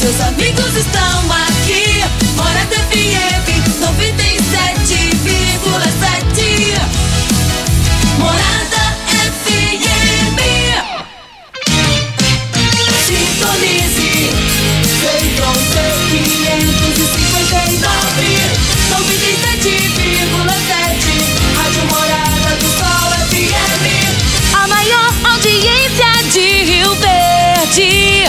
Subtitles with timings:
[0.00, 2.04] seus amigos estão aqui.
[2.36, 3.48] Morada FM
[3.80, 6.78] 97,7.
[8.18, 8.96] Morada
[9.42, 10.38] FM.
[13.06, 14.30] Sintonize.
[15.00, 15.56] Feitron
[16.10, 17.88] 559.
[18.90, 21.56] 97,7.
[21.56, 23.84] Rádio Morada do Sol FM.
[24.54, 28.28] A maior audiência de Rio Verde.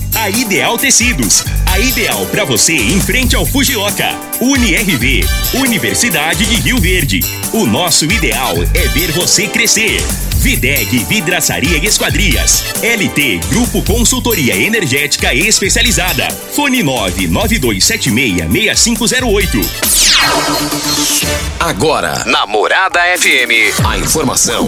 [0.21, 1.43] A Ideal Tecidos.
[1.65, 4.15] A ideal para você em frente ao Fujioka.
[4.39, 5.25] UniRV.
[5.55, 7.21] Universidade de Rio Verde.
[7.51, 9.99] O nosso ideal é ver você crescer.
[10.35, 12.63] Videg Vidraçaria e Esquadrias.
[12.83, 16.27] LT Grupo Consultoria Energética Especializada.
[16.53, 19.65] Fone 992766508.
[21.59, 24.67] Agora, na Morada FM, a informação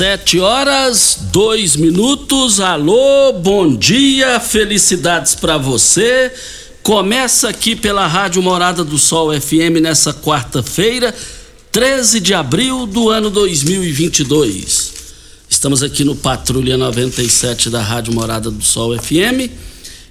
[0.00, 2.58] Sete horas, dois minutos.
[2.58, 6.32] Alô, bom dia, felicidades para você.
[6.82, 11.14] Começa aqui pela Rádio Morada do Sol FM nessa quarta-feira,
[11.70, 14.92] 13 de abril do ano 2022.
[15.50, 19.52] Estamos aqui no Patrulha 97 da Rádio Morada do Sol FM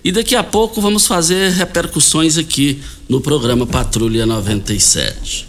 [0.03, 2.79] e daqui a pouco vamos fazer repercussões aqui
[3.09, 5.48] no programa Patrulha 97.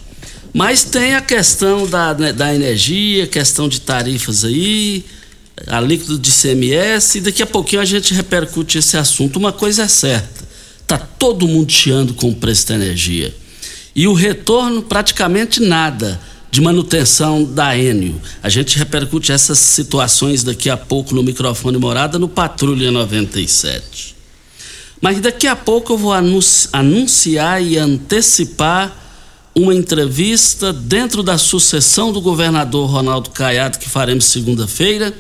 [0.53, 5.05] Mas tem a questão da, né, da energia, questão de tarifas aí,
[5.67, 9.39] a líquido de CMS, e daqui a pouquinho a gente repercute esse assunto.
[9.39, 10.45] Uma coisa é certa:
[10.87, 13.35] tá todo mundo chiando com o preço da energia.
[13.95, 18.21] E o retorno, praticamente nada de manutenção da Enio.
[18.43, 24.17] A gente repercute essas situações daqui a pouco no microfone morada no Patrulha 97.
[25.01, 29.00] Mas daqui a pouco eu vou anunciar e antecipar
[29.61, 35.13] uma entrevista dentro da sucessão do governador Ronaldo Caiado que faremos segunda-feira.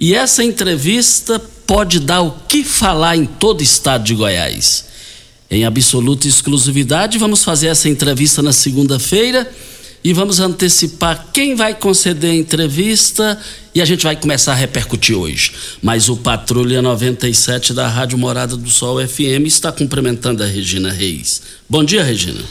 [0.00, 4.86] E essa entrevista pode dar o que falar em todo o estado de Goiás.
[5.50, 9.50] Em absoluta exclusividade, vamos fazer essa entrevista na segunda-feira
[10.02, 13.40] e vamos antecipar quem vai conceder a entrevista
[13.74, 15.52] e a gente vai começar a repercutir hoje.
[15.82, 21.42] Mas o Patrulha 97 da Rádio Morada do Sol FM está cumprimentando a Regina Reis.
[21.68, 22.42] Bom dia, Regina.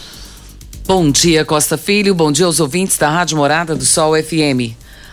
[0.87, 2.15] Bom dia, Costa Filho.
[2.15, 4.71] Bom dia aos ouvintes da Rádio Morada do Sol FM.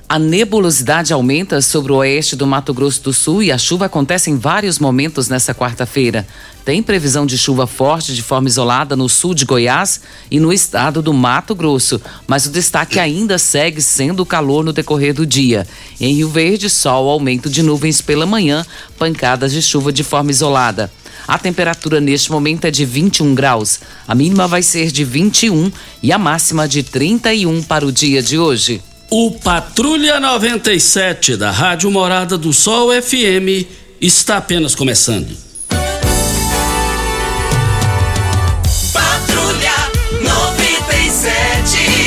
[0.08, 4.30] A nebulosidade aumenta sobre o oeste do Mato Grosso do Sul e a chuva acontece
[4.30, 6.24] em vários momentos nesta quarta-feira.
[6.64, 11.02] Tem previsão de chuva forte de forma isolada no sul de Goiás e no estado
[11.02, 15.66] do Mato Grosso, mas o destaque ainda segue sendo o calor no decorrer do dia.
[16.00, 18.64] Em Rio Verde, sol, aumento de nuvens pela manhã,
[18.98, 20.90] pancadas de chuva de forma isolada.
[21.28, 23.80] A temperatura neste momento é de 21 graus.
[24.08, 25.70] A mínima vai ser de 21
[26.02, 28.82] e a máxima de 31 para o dia de hoje.
[29.10, 33.68] O Patrulha 97 da Rádio Morada do Sol FM
[34.00, 35.53] está apenas começando.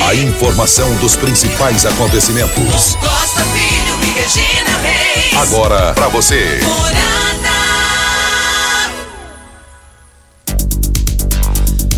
[0.08, 2.96] A informação dos principais acontecimentos.
[2.96, 5.34] Costa Filho e Regina Reis.
[5.36, 6.62] Agora para você.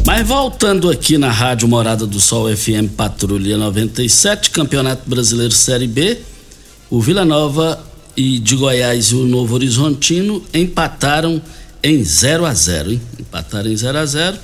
[0.07, 6.17] Mas voltando aqui na Rádio Morada do Sol FM Patrulha 97, Campeonato Brasileiro Série B,
[6.89, 7.79] o Vila Nova
[8.17, 11.39] e de Goiás e o Novo Horizontino empataram
[11.83, 13.01] em 0 a 0, hein?
[13.19, 14.35] Empataram em 0 a 0.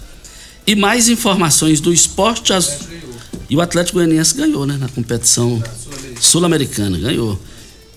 [0.68, 2.54] E mais informações do esporte.
[2.54, 2.94] As...
[3.50, 4.78] E o Atlético Goianiense ganhou, né?
[4.78, 5.62] Na competição
[6.20, 7.40] sul-americana, ganhou.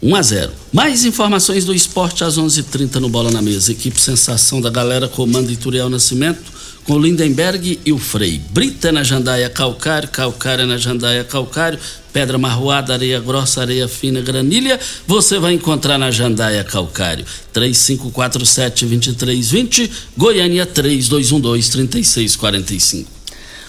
[0.00, 0.52] 1 a 0.
[0.72, 3.72] Mais informações do esporte às 11:30 h 30 no Bola na Mesa.
[3.72, 6.58] Equipe Sensação da Galera comando Ituriel Nascimento
[6.88, 8.40] com o Lindenberg e o Frei.
[8.50, 11.78] Brita na Jandaia Calcário, Calcário na Jandaia Calcário,
[12.14, 17.26] Pedra Marroada, Areia Grossa, Areia Fina, Granilha, você vai encontrar na Jandaia Calcário.
[17.52, 23.04] 3547-2320, Goiânia 3212-3645.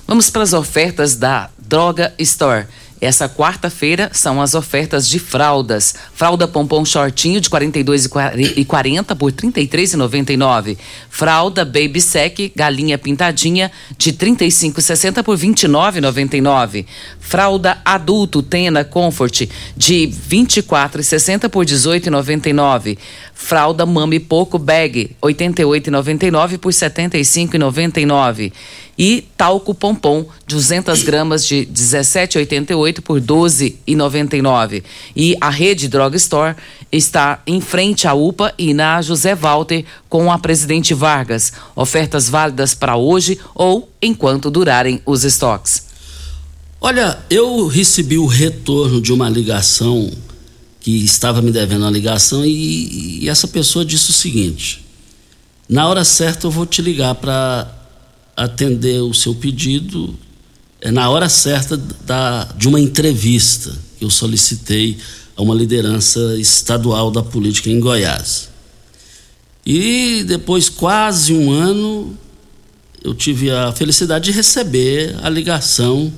[0.07, 2.65] Vamos para as ofertas da Droga Store.
[2.99, 5.95] Essa quarta-feira são as ofertas de fraldas.
[6.13, 10.77] Fralda pompom shortinho de 42,40 por 33,99.
[11.09, 16.85] Fralda baby sec galinha pintadinha de 35,60 por 29,99.
[17.21, 22.97] Fralda adulto Tena Comfort de 24,60 por 18,99.
[23.33, 28.51] Fralda Mami Poco Bag 88,99 por 75,99
[28.99, 34.83] e talco pompom 200 gramas de 17,88 por 12,99
[35.15, 36.57] e a rede Drugstore
[36.91, 41.53] está em frente à UPA e na José Walter com a Presidente Vargas.
[41.77, 45.87] Ofertas válidas para hoje ou enquanto durarem os estoques.
[46.81, 50.11] Olha, eu recebi o retorno de uma ligação
[50.81, 54.85] que estava me devendo uma ligação e, e essa pessoa disse o seguinte:
[55.69, 57.78] na hora certa eu vou te ligar para
[58.39, 60.17] atender o seu pedido
[60.81, 64.97] é na hora certa da, de uma entrevista que eu solicitei
[65.35, 68.49] a uma liderança estadual da política em Goiás.
[69.65, 72.17] E depois, quase um ano,
[73.03, 76.11] eu tive a felicidade de receber a ligação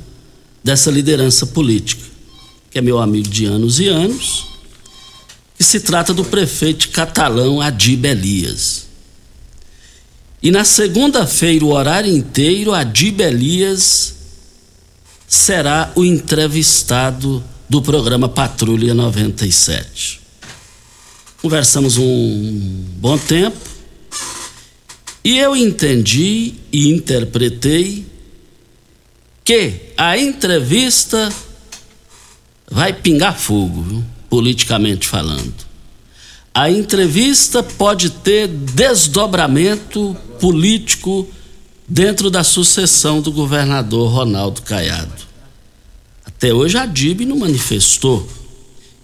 [0.63, 2.03] dessa liderança política,
[2.69, 4.45] que é meu amigo de anos e anos,
[5.57, 8.90] que se trata do prefeito catalão Adib Elias.
[10.41, 14.15] E na segunda-feira, o horário inteiro, Adib Elias
[15.27, 20.19] será o entrevistado do programa Patrulha 97.
[21.41, 23.57] Conversamos um bom tempo
[25.23, 28.05] e eu entendi e interpretei
[29.43, 31.31] que a entrevista
[32.69, 34.03] vai pingar fogo, viu?
[34.29, 35.70] politicamente falando.
[36.53, 41.25] A entrevista pode ter desdobramento político
[41.87, 45.23] dentro da sucessão do governador Ronaldo Caiado.
[46.25, 48.27] Até hoje a DIB não manifestou.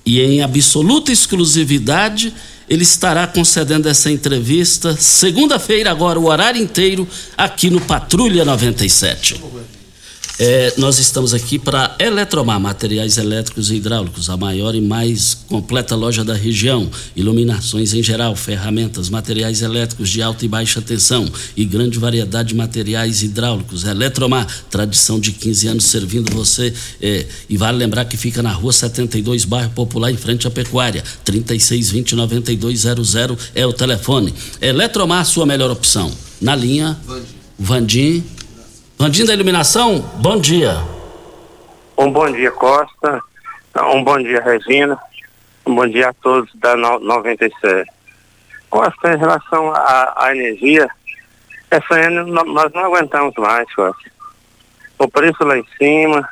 [0.05, 2.33] E em absoluta exclusividade,
[2.67, 7.07] ele estará concedendo essa entrevista segunda-feira, agora o horário inteiro,
[7.37, 9.41] aqui no Patrulha 97.
[10.39, 15.95] É, nós estamos aqui para Eletromar, materiais elétricos e hidráulicos, a maior e mais completa
[15.95, 16.87] loja da região.
[17.15, 22.55] Iluminações em geral, ferramentas, materiais elétricos de alta e baixa tensão e grande variedade de
[22.55, 23.83] materiais hidráulicos.
[23.83, 26.71] Eletromar, tradição de 15 anos servindo você.
[27.01, 31.03] É, e vale lembrar que fica na rua 72, bairro Popular, em frente à Pecuária.
[31.25, 34.35] 3620-9200 é o telefone.
[34.61, 36.11] Eletromar, sua melhor opção.
[36.39, 37.25] Na linha, Vandim.
[37.57, 38.23] Vandim
[38.99, 40.71] Vandinho da Iluminação, bom dia.
[41.95, 43.21] Um bom dia, Costa.
[43.93, 44.97] Um bom dia, Regina.
[45.67, 47.87] Um bom dia a todos da 97.
[48.71, 50.89] Costa, em relação à, energia,
[51.69, 54.11] essa ano nós não aguentamos mais, Costa.
[54.97, 56.27] O preço lá em cima.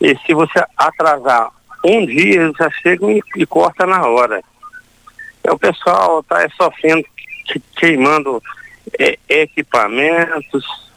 [0.00, 1.50] E se você atrasar
[1.84, 4.42] um dia, já chega e, e corta na hora.
[5.46, 7.04] o pessoal está sofrendo,
[7.76, 8.42] queimando
[8.98, 10.89] é, equipamentos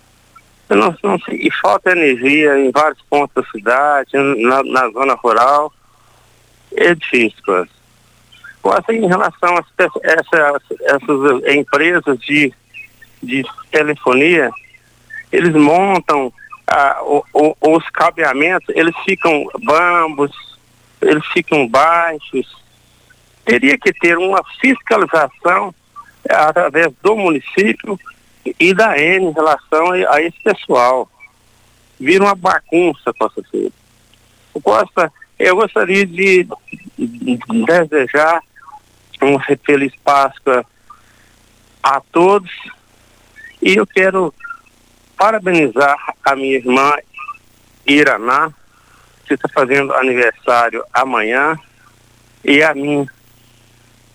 [0.70, 5.72] não, não, e falta energia em vários pontos da cidade, na, na zona rural.
[6.76, 7.70] É difícil, coisa.
[8.64, 9.66] Assim, em relação a
[10.04, 12.54] essas, essas empresas de,
[13.22, 14.50] de telefonia,
[15.32, 16.32] eles montam
[17.02, 20.32] o, o, os cabeamentos, eles ficam bambos,
[21.02, 22.48] eles ficam baixos.
[23.46, 25.76] Teria que ter uma fiscalização
[26.30, 28.00] através do município
[28.60, 31.10] e da N em relação a, a esse pessoal.
[32.00, 33.74] Vira uma bagunça, Costa Filho.
[34.62, 36.48] Costa, eu gostaria de,
[36.98, 38.42] de desejar
[39.22, 40.66] uma feliz Páscoa
[41.82, 42.52] a todos
[43.62, 44.34] e eu quero
[45.18, 46.94] parabenizar a minha irmã
[47.86, 48.52] Iraná,
[49.26, 51.58] que está fazendo aniversário amanhã,
[52.44, 53.08] e a mim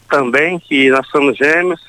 [0.08, 1.80] também, que nós somos gêmeos,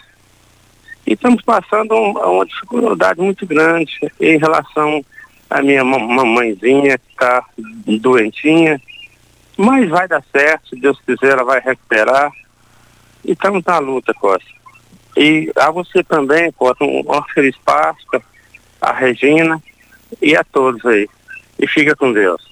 [1.10, 5.04] e estamos passando uma, uma dificuldade muito grande em relação
[5.50, 7.44] à minha mamãezinha que está
[8.00, 8.80] doentinha.
[9.58, 12.32] Mas vai dar certo, se Deus quiser, ela vai recuperar.
[13.26, 14.52] E estamos na luta, Costa.
[15.18, 18.22] E a você também, Costa, um, um feliz Páscoa,
[18.80, 19.60] a Regina
[20.22, 21.10] e a todos aí.
[21.58, 22.48] e fica com Deus.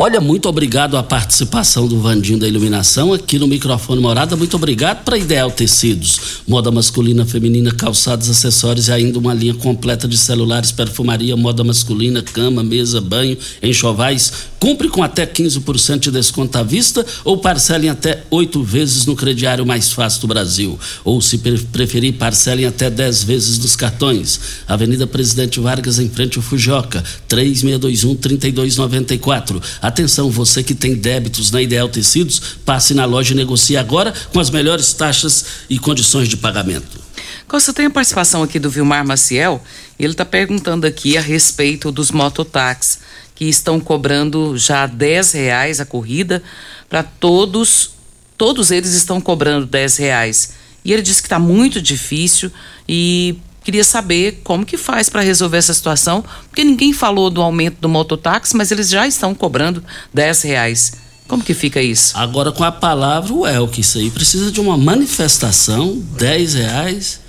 [0.00, 4.36] Olha, muito obrigado a participação do Vandinho da Iluminação aqui no microfone Morada.
[4.36, 10.06] Muito obrigado para Ideal Tecidos, moda masculina, feminina, calçados, acessórios e ainda uma linha completa
[10.06, 14.32] de celulares, perfumaria, moda masculina, cama, mesa, banho, enxovais.
[14.60, 19.66] Cumpre com até 15% de desconto à vista ou parcelem até oito vezes no crediário
[19.66, 20.78] mais fácil do Brasil.
[21.04, 21.38] Ou, se
[21.72, 24.40] preferir, parcelem até 10 vezes nos cartões.
[24.66, 29.60] Avenida Presidente Vargas, em frente ao Fujoca, 3621-3294.
[29.88, 34.38] Atenção, você que tem débitos na Ideal Tecidos, passe na loja e negocie agora com
[34.38, 37.00] as melhores taxas e condições de pagamento.
[37.48, 39.64] Costa, tem a participação aqui do Vilmar Maciel,
[39.98, 42.98] ele está perguntando aqui a respeito dos mototáxis,
[43.34, 46.42] que estão cobrando já 10 reais a corrida
[46.86, 47.92] para todos,
[48.36, 50.52] todos eles estão cobrando 10 reais.
[50.84, 52.52] E ele disse que está muito difícil
[52.86, 57.76] e Queria saber como que faz para resolver essa situação, porque ninguém falou do aumento
[57.82, 59.84] do mototáxi, mas eles já estão cobrando
[60.14, 60.94] 10 reais.
[61.28, 62.16] Como que fica isso?
[62.16, 67.20] Agora com a palavra o Elke, isso aí precisa de uma manifestação, 10 reais,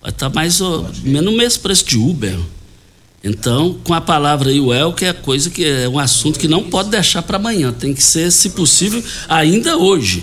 [0.00, 2.38] vai estar tá mais ou menos o mesmo preço de Uber.
[3.24, 6.62] Então, com a palavra aí, o Elke é coisa que é um assunto que não
[6.62, 10.22] pode deixar para amanhã, tem que ser, se possível, ainda hoje.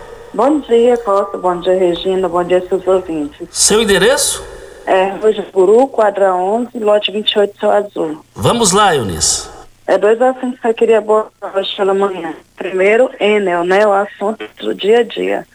[0.33, 1.37] Bom dia, Costa.
[1.37, 2.29] Bom dia, Regina.
[2.29, 3.47] Bom dia, seus ouvintes.
[3.51, 4.41] Seu endereço?
[4.85, 8.25] É, hoje Puru, quadra 11, lote 28, Céu Azul.
[8.33, 9.49] Vamos lá, Eunice.
[9.85, 11.31] É dois assuntos que eu queria abordar
[11.75, 12.33] pela manhã.
[12.55, 13.85] Primeiro, Enel, né?
[13.85, 15.45] O assunto do dia a dia.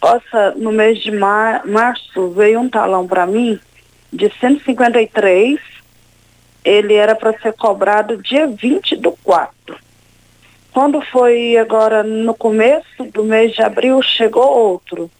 [0.00, 3.60] Costa, no mês de mar março, veio um talão para mim
[4.12, 5.60] de 153.
[6.64, 9.76] Ele era para ser cobrado dia 20 do 4.
[10.78, 15.10] Quando foi agora no começo do mês de abril, chegou outro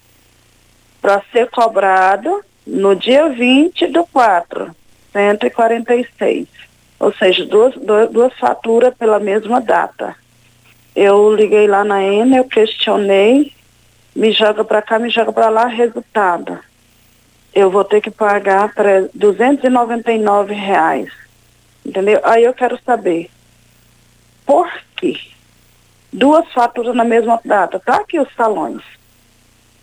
[1.03, 4.73] para ser cobrado no dia 20 do 4,
[5.13, 6.47] 146.
[7.01, 10.15] Ou seja, duas, duas faturas pela mesma data.
[10.95, 13.53] Eu liguei lá na Enel, eu questionei,
[14.15, 16.57] me joga para cá, me joga para lá, resultado.
[17.53, 21.11] Eu vou ter que pagar para 299 reais.
[21.85, 22.21] Entendeu?
[22.23, 23.29] Aí eu quero saber
[24.47, 25.17] por quê?
[26.13, 27.81] Duas faturas na mesma data.
[27.81, 28.83] Tá aqui os talões.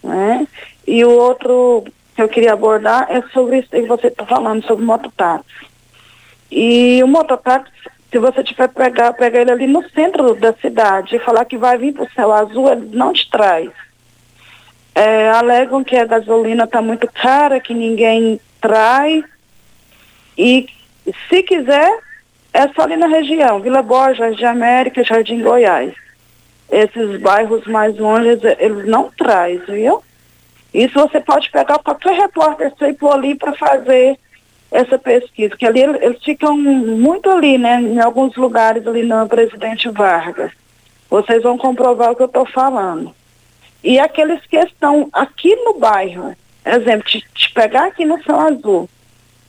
[0.03, 0.47] Né?
[0.87, 1.83] E o outro
[2.15, 5.67] que eu queria abordar é sobre isso que você está falando, sobre mototáxi.
[6.51, 7.71] E o mototáxi,
[8.11, 11.77] se você tiver pegar, pegar ele ali no centro da cidade e falar que vai
[11.77, 13.69] vir para o céu azul, ele não te traz.
[14.93, 19.25] É, alegam que a gasolina está muito cara, que ninguém traz.
[20.37, 20.69] E
[21.27, 21.99] se quiser,
[22.53, 25.93] é só ali na região, Vila Borges, Jardim América, Jardim Goiás
[26.69, 30.03] esses bairros mais longe, eles não trazem, viu?
[30.73, 34.17] Isso você pode pegar qualquer repórter e por ali para fazer
[34.71, 37.79] essa pesquisa, que ali eles ficam muito ali, né?
[37.81, 40.51] Em alguns lugares ali na Presidente Vargas.
[41.09, 43.15] Vocês vão comprovar o que eu estou falando.
[43.83, 48.89] E aqueles que estão aqui no bairro, exemplo, te, te pegar aqui no São Azul,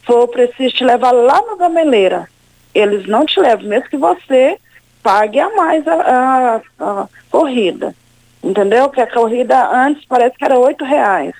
[0.04, 2.28] for preciso te levar lá no Gameleira,
[2.74, 4.58] eles não te levam, mesmo que você
[5.06, 7.94] pague a mais a, a, a corrida.
[8.42, 8.88] Entendeu?
[8.88, 11.32] Que a corrida antes parece que era oito reais.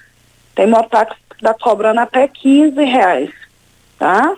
[0.55, 3.31] Tem mototáxi que está cobrando até 15 reais.
[3.99, 4.37] Tá?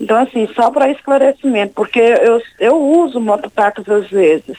[0.00, 4.56] Então, assim, só para esclarecimento, porque eu, eu uso mototáxi às vezes,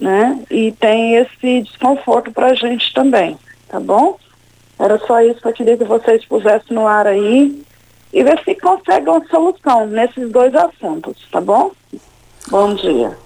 [0.00, 0.42] né?
[0.50, 3.38] E tem esse desconforto para a gente também,
[3.68, 4.18] tá bom?
[4.78, 7.62] Era só isso que eu queria que vocês pusessem no ar aí
[8.12, 11.70] e ver se conseguem uma solução nesses dois assuntos, tá bom?
[12.48, 13.25] Bom dia.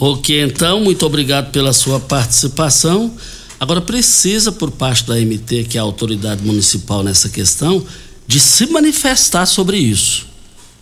[0.00, 3.12] Ok, então, muito obrigado pela sua participação.
[3.58, 7.84] Agora, precisa, por parte da MT, que é a autoridade municipal nessa questão,
[8.24, 10.28] de se manifestar sobre isso.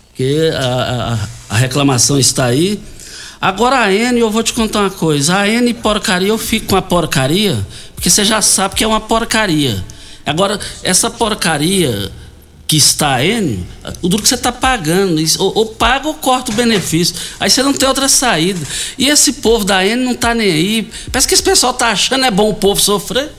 [0.09, 1.19] Porque a,
[1.49, 2.79] a, a reclamação está aí.
[3.41, 6.77] Agora, a N, eu vou te contar uma coisa: a N porcaria, eu fico com
[6.77, 9.83] a porcaria, porque você já sabe que é uma porcaria.
[10.27, 12.13] Agora, essa porcaria
[12.67, 13.65] que está N,
[14.03, 17.15] o duro que você está pagando, ou, ou, paga ou corta o benefício.
[17.39, 18.61] Aí você não tem outra saída.
[18.99, 20.91] E esse povo da N não está nem aí.
[21.13, 23.31] Parece que esse pessoal está achando é bom o povo sofrer.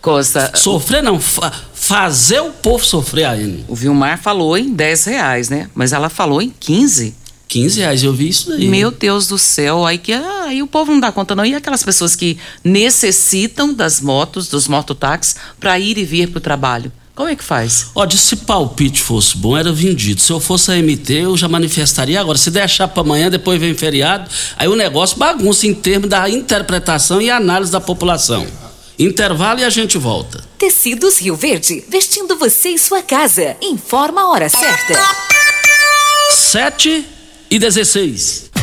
[0.00, 0.52] Costa.
[0.54, 3.64] Sofrer não, fa fazer o povo sofrer a N.
[3.68, 5.70] O Vilmar falou em 10 reais, né?
[5.74, 7.14] Mas ela falou em 15.
[7.48, 8.68] 15 reais, eu vi isso daí.
[8.68, 11.44] Meu Deus do céu, aí que aí o povo não dá conta não.
[11.44, 16.40] E aquelas pessoas que necessitam das motos, dos mototáxis, para ir e vir para o
[16.40, 16.92] trabalho?
[17.20, 17.88] Como é que faz?
[17.94, 20.22] Ó, de se palpite fosse bom, era vendido.
[20.22, 22.38] Se eu fosse a MT, eu já manifestaria agora.
[22.38, 27.20] Se deixar para amanhã, depois vem feriado, aí o negócio bagunça em termos da interpretação
[27.20, 28.46] e análise da população.
[28.98, 30.42] Intervalo e a gente volta.
[30.56, 33.54] Tecidos Rio Verde, vestindo você e sua casa.
[33.60, 34.98] Informa a hora certa.
[36.30, 37.04] 7
[37.50, 38.49] e 16.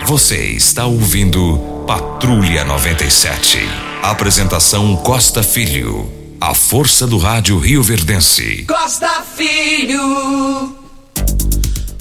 [0.00, 3.58] Você está ouvindo Patrulha 97.
[4.02, 6.10] Apresentação Costa Filho.
[6.40, 8.64] A força do rádio Rio Verdense.
[8.66, 10.76] Costa Filho.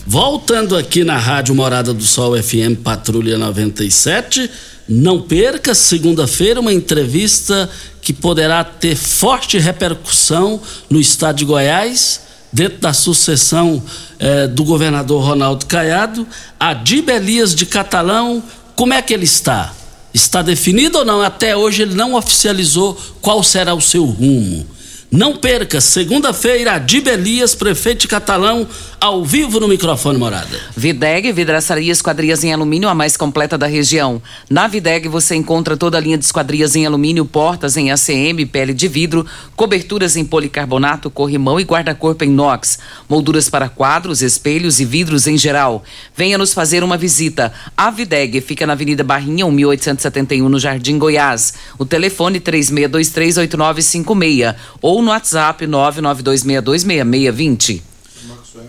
[0.08, 4.49] Voltando aqui na Rádio Morada do Sol FM Patrulha 97,
[4.88, 7.69] não perca segunda-feira uma entrevista
[8.01, 12.21] que poderá ter forte repercussão no estado de Goiás,
[12.52, 13.82] dentro da sucessão
[14.20, 16.28] eh, do governador Ronaldo Caiado,
[16.60, 18.44] Adib Elias de Catalão,
[18.76, 19.74] como é que ele está?
[20.14, 21.22] Está definido ou não?
[21.22, 24.66] Até hoje ele não oficializou qual será o seu rumo.
[25.13, 28.65] Não perca, segunda-feira, Adib Elias, prefeito Catalão,
[28.97, 30.58] ao vivo no microfone Morada.
[30.74, 34.21] Videg, vidraçaria esquadrias em alumínio, a mais completa da região.
[34.50, 38.74] Na Videg você encontra toda a linha de esquadrias em alumínio, portas em ACM, pele
[38.74, 44.86] de vidro, coberturas em policarbonato, corrimão e guarda-corpo em inox, molduras para quadros, espelhos e
[44.86, 45.84] vidros em geral.
[46.15, 47.52] Venha nos fazer uma visita.
[47.76, 51.56] A Videg fica na Avenida Barrinha, 1871, no Jardim Goiás.
[51.78, 57.82] O telefone 36238956 ou no WhatsApp 992626620.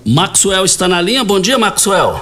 [0.06, 1.24] Maxwell está na linha.
[1.24, 2.20] Bom dia, Maxwell.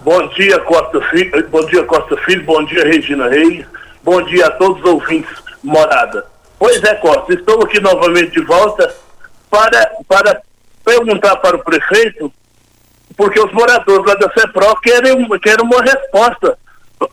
[0.00, 1.48] Bom dia, Costa Filho.
[1.48, 2.44] Bom dia, Costa Filho.
[2.44, 3.66] Bom dia, Regina Reis.
[4.02, 5.30] Bom dia a todos os ouvintes
[5.62, 6.24] morada.
[6.58, 8.94] Pois é, Costa, estou aqui novamente de volta
[9.50, 10.40] para, para
[10.84, 12.32] perguntar para o prefeito
[13.16, 16.56] porque os moradores lá da CEPRO querem, querem uma resposta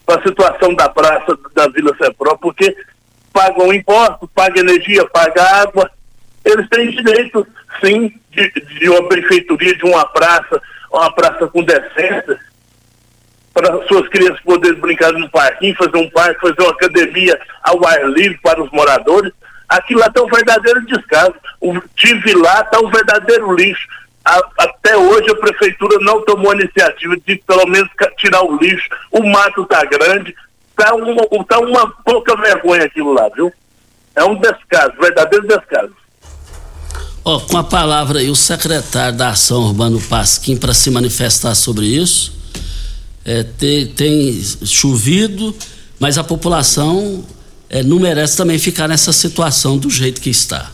[0.05, 2.75] para a situação da praça da Vila CEPRO, porque
[3.33, 5.91] pagam impostos, pagam energia, pagam água.
[6.47, 7.45] Eles têm direito,
[7.83, 12.39] sim, de, de uma prefeitoria, de uma praça, uma praça com decência,
[13.53, 18.07] para suas crianças poderem brincar no parquinho, fazer um parque, fazer uma academia ao ar
[18.09, 19.33] livre para os moradores.
[19.67, 21.33] Aqui lá está um verdadeiro descaso.
[21.59, 23.85] O, tive lá, está um verdadeiro lixo.
[24.23, 28.87] A, até hoje a prefeitura não tomou a iniciativa de pelo menos tirar o lixo.
[29.11, 30.33] O mato está grande.
[30.69, 33.51] Está uma, tá uma pouca vergonha aquilo lá, viu?
[34.15, 35.95] É um descaso, verdadeiro descaso.
[37.29, 41.85] Ó, com a palavra aí o secretário da Ação Urbano Pasquim para se manifestar sobre
[41.85, 42.31] isso.
[43.25, 45.53] É, tem, tem chovido,
[45.99, 47.25] mas a população
[47.69, 50.71] é, não merece também ficar nessa situação do jeito que está.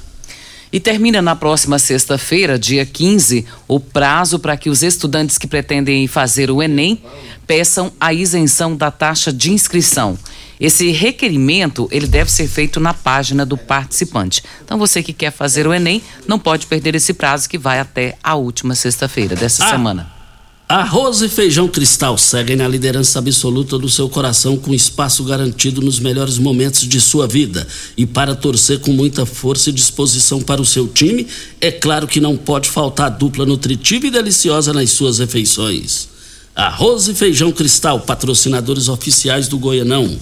[0.71, 6.07] E termina na próxima sexta-feira, dia 15, o prazo para que os estudantes que pretendem
[6.07, 7.01] fazer o Enem
[7.47, 10.19] peçam a isenção da taxa de inscrição.
[10.59, 14.43] Esse requerimento, ele deve ser feito na página do participante.
[14.63, 18.17] Então você que quer fazer o Enem, não pode perder esse prazo que vai até
[18.23, 19.69] a última sexta-feira dessa ah.
[19.69, 20.23] semana.
[20.67, 25.99] Arroz e feijão cristal seguem na liderança absoluta do seu coração com espaço garantido nos
[25.99, 27.67] melhores momentos de sua vida.
[27.97, 31.27] E para torcer com muita força e disposição para o seu time,
[31.59, 36.12] é claro que não pode faltar dupla nutritiva e deliciosa nas suas refeições.
[36.55, 40.19] Arroz e feijão cristal, patrocinadores oficiais do Goianão.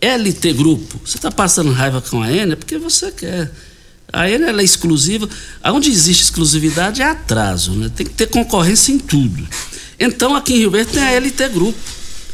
[0.00, 1.00] LT Grupo.
[1.04, 2.52] Você está passando raiva com a N?
[2.52, 3.50] É porque você quer.
[4.12, 5.28] A N é exclusiva.
[5.64, 7.90] Onde existe exclusividade é atraso, né?
[7.94, 9.48] Tem que ter concorrência em tudo.
[9.98, 11.78] Então aqui em Rio Verde tem a LT Grupo.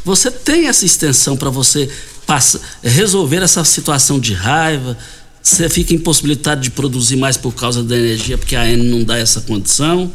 [0.05, 1.89] Você tem essa extensão para você
[2.27, 4.97] passa, resolver essa situação de raiva.
[5.43, 9.17] Você fica impossibilitado de produzir mais por causa da energia, porque a N não dá
[9.17, 10.13] essa condição.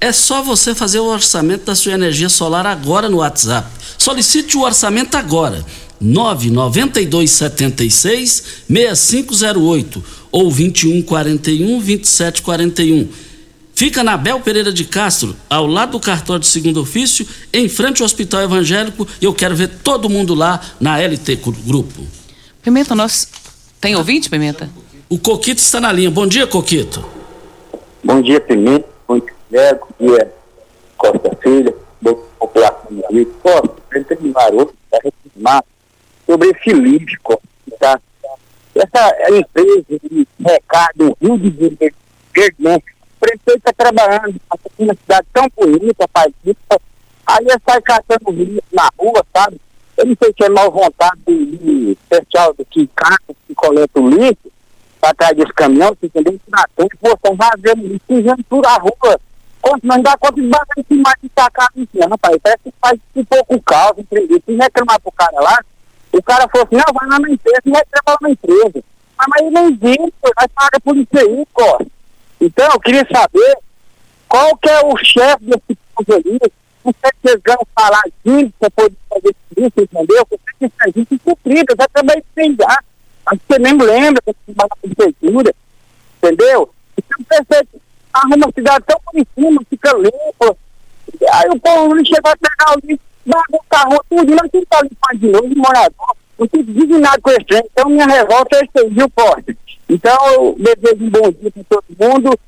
[0.00, 3.68] É só você fazer o orçamento da sua energia solar agora no WhatsApp.
[3.98, 5.64] Solicite o orçamento agora.
[6.00, 13.08] 99276 6508 ou 2141 2741.
[13.74, 18.00] Fica na Bel Pereira de Castro, ao lado do cartório de segundo ofício, em frente
[18.00, 22.06] ao Hospital Evangélico, e eu quero ver todo mundo lá na LT Grupo.
[22.62, 23.28] Pimenta, nós.
[23.78, 24.70] Tem ouvinte, Pimenta?
[25.10, 26.10] O Coquito está na linha.
[26.10, 27.04] Bom dia, Coquito.
[28.02, 28.88] Bom dia, Pimenta.
[29.06, 30.34] Bom dia, bom dia,
[30.98, 31.18] Costa
[32.38, 33.34] população do Rio.
[33.42, 35.64] Costa, tem um garoto para reclamar
[36.26, 37.16] sobre esse lixo,
[37.80, 37.98] tá?
[38.74, 42.84] Essa empresa de recado Rio de Janeiro,
[43.18, 46.58] prefeito está trabalhando, aqui uma cidade tão bonita, faz isso,
[47.26, 49.58] aí ele sai catando lixo na rua, sabe?
[49.96, 54.10] Eu não sei se é mal vontade de pessoal do que carro que coleta o
[54.10, 54.52] lixo,
[55.00, 56.34] para trás desse caminhão, você entendeu?
[56.34, 59.20] Que dá tempo, você vazando lixo, sujando tudo a rua.
[59.82, 61.30] Não dá conta de bater em cima de
[61.76, 62.36] isso, né, rapaz?
[62.42, 64.42] Parece que faz um pouco caos, entendeu?
[64.44, 65.58] Se reclamar pro cara lá,
[66.12, 68.84] o cara falou assim, não, vai lá na empresa e reclama lá na empresa.
[69.18, 71.86] Ah, mas não existe, vai pagar por isso aí, Costa.
[72.40, 73.58] Então, eu queria saber
[74.28, 76.38] qual que é o chefe desse povo ali,
[76.84, 78.12] não sei se vocês ganham salário
[78.58, 80.26] para poder fazer isso, entendeu?
[80.26, 82.78] Porque que isso a gente cumprido, já também sem já.
[83.30, 85.54] Que você mesmo lembra que você vai na prefeitura,
[86.18, 86.70] entendeu?
[86.96, 87.66] Então, você
[88.18, 90.56] arruma uma cidade tão bonitinha, fica limpa.
[91.32, 94.64] Aí o povo não chegou a pegar o lixo, bagunçar a rua, tudo, mas quem
[94.66, 96.16] tá limpando de novo, morador.
[96.38, 97.62] Não fico indignado com esse trem.
[97.72, 99.56] Então, minha revolta é esse aí, viu, Costa?
[99.88, 102.38] Então, eu desejo um bom dia para todo mundo.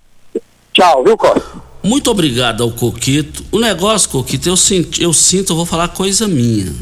[0.72, 1.68] Tchau, viu, Costa?
[1.83, 3.44] Muito obrigado ao Coquito.
[3.50, 6.72] O negócio, Coquito, eu, sinto, eu sinto, eu vou falar coisa minha.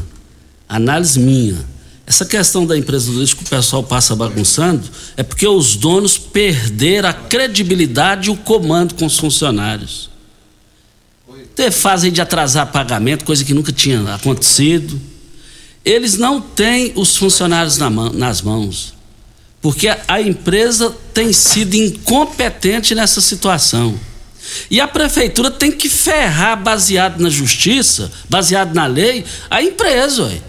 [0.67, 1.76] Análise minha.
[2.07, 6.17] Essa questão da empresa do lixo que o pessoal passa bagunçando é porque os donos
[6.17, 10.09] perderam a credibilidade e o comando com os funcionários.
[11.53, 14.99] Ter fase de atrasar pagamento, coisa que nunca tinha acontecido.
[15.83, 18.97] Eles não têm os funcionários na mão, nas mãos
[19.61, 23.99] porque a empresa tem sido incompetente nessa situação.
[24.71, 30.23] E a prefeitura tem que ferrar, baseado na justiça, baseado na lei, a empresa.
[30.23, 30.41] Ué.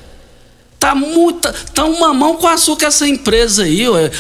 [0.79, 3.88] Tá muita, tá uma mão com açúcar essa empresa aí.
[3.88, 4.11] Ué.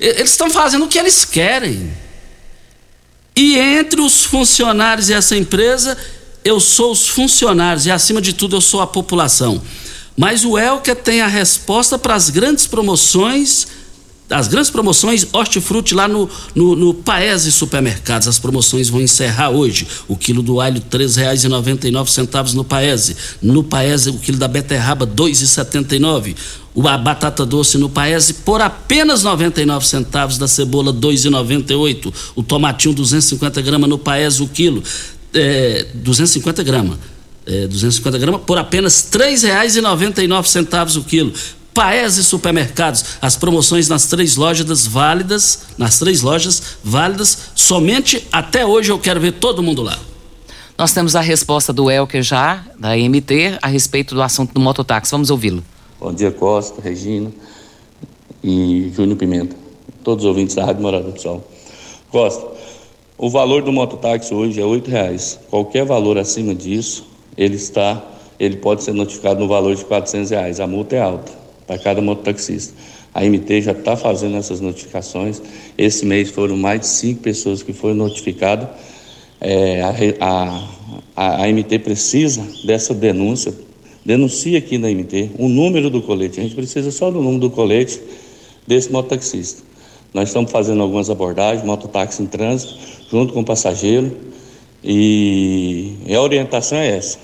[0.00, 1.92] eles estão fazendo o que eles querem.
[3.36, 5.96] E entre os funcionários e essa empresa,
[6.44, 9.62] eu sou os funcionários e acima de tudo eu sou a população.
[10.16, 13.68] Mas o Elker tem a resposta para as grandes promoções
[14.30, 18.28] as grandes promoções hortifruti lá no, no, no Paese Supermercados.
[18.28, 19.86] As promoções vão encerrar hoje.
[20.06, 23.16] O quilo do alho, R$ 3,99 no Paese.
[23.40, 26.36] No Paese, o quilo da beterraba, R$ 2,79.
[26.84, 32.12] A batata doce no Paese por apenas 99 centavos, da cebola 2,98.
[32.36, 34.82] O tomatinho 250 gramas no Paese o quilo.
[35.32, 36.98] é, 250 gramas.
[37.46, 41.32] É, 250 gramas por apenas R$ 3,99 o quilo.
[41.78, 48.90] Paese Supermercados, as promoções nas três lojas válidas, nas três lojas válidas, somente até hoje
[48.90, 49.96] eu quero ver todo mundo lá.
[50.76, 55.12] Nós temos a resposta do Elker já, da MT, a respeito do assunto do mototáxi.
[55.12, 55.62] Vamos ouvi-lo.
[56.00, 57.30] Bom dia, Costa, Regina
[58.42, 59.54] e Júnior Pimenta.
[60.02, 61.48] Todos os ouvintes da Rádio Morada do Sol.
[62.10, 62.44] Costa,
[63.16, 65.38] o valor do mototáxi hoje é R$ reais.
[65.48, 68.02] Qualquer valor acima disso, ele está,
[68.36, 70.58] ele pode ser notificado no valor de R$ reais.
[70.58, 72.74] A multa é alta para cada mototaxista.
[73.14, 75.42] A MT já está fazendo essas notificações.
[75.76, 78.68] Esse mês foram mais de cinco pessoas que foram notificadas.
[79.40, 80.68] É, a,
[81.14, 83.52] a, a MT precisa dessa denúncia.
[84.04, 86.40] Denuncie aqui na MT o número do colete.
[86.40, 88.00] A gente precisa só do número do colete
[88.66, 89.62] desse mototaxista.
[90.14, 92.74] Nós estamos fazendo algumas abordagens, mototáxi em trânsito,
[93.10, 94.16] junto com o passageiro.
[94.82, 97.18] E a orientação é essa.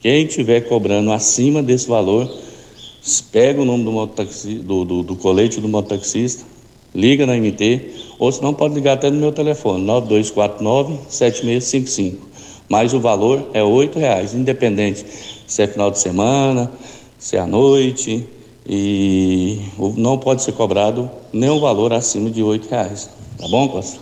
[0.00, 2.30] Quem estiver cobrando acima desse valor,
[3.32, 6.44] pega o nome do, mototaxi, do, do, do colete do mototaxista,
[6.94, 7.80] liga na MT,
[8.18, 12.16] ou se não pode ligar até no meu telefone, 9249-7655.
[12.68, 15.06] Mas o valor é R$ reais, independente
[15.46, 16.70] se é final de semana,
[17.18, 18.26] se é à noite,
[18.68, 19.60] e
[19.96, 23.08] não pode ser cobrado nenhum valor acima de R$ reais.
[23.38, 24.00] Tá bom, Costa?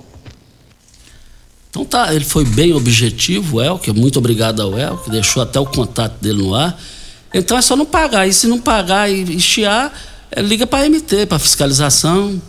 [1.71, 5.67] Então tá, ele foi bem objetivo, o Elker, muito obrigado ao Elker, deixou até o
[5.67, 6.81] contato dele no ar.
[7.39, 8.27] Então é só não pagar.
[8.27, 9.93] E se não pagar e chiar,
[10.31, 12.41] é, liga para a MT, para fiscalização.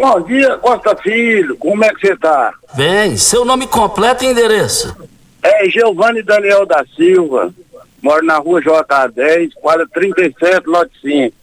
[0.00, 1.56] Bom dia, Costa Filho.
[1.56, 2.54] Como é que você tá?
[2.76, 4.96] Bem, seu nome completo e endereço?
[5.42, 7.52] É Giovanni Daniel da Silva.
[8.00, 11.34] Moro na rua JA10, quadra 37, lote 5.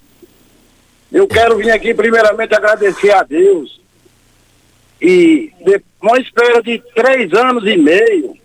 [1.11, 3.81] Eu quero vir aqui primeiramente agradecer a Deus.
[5.01, 5.51] E
[6.01, 8.37] uma espera de três anos e meio,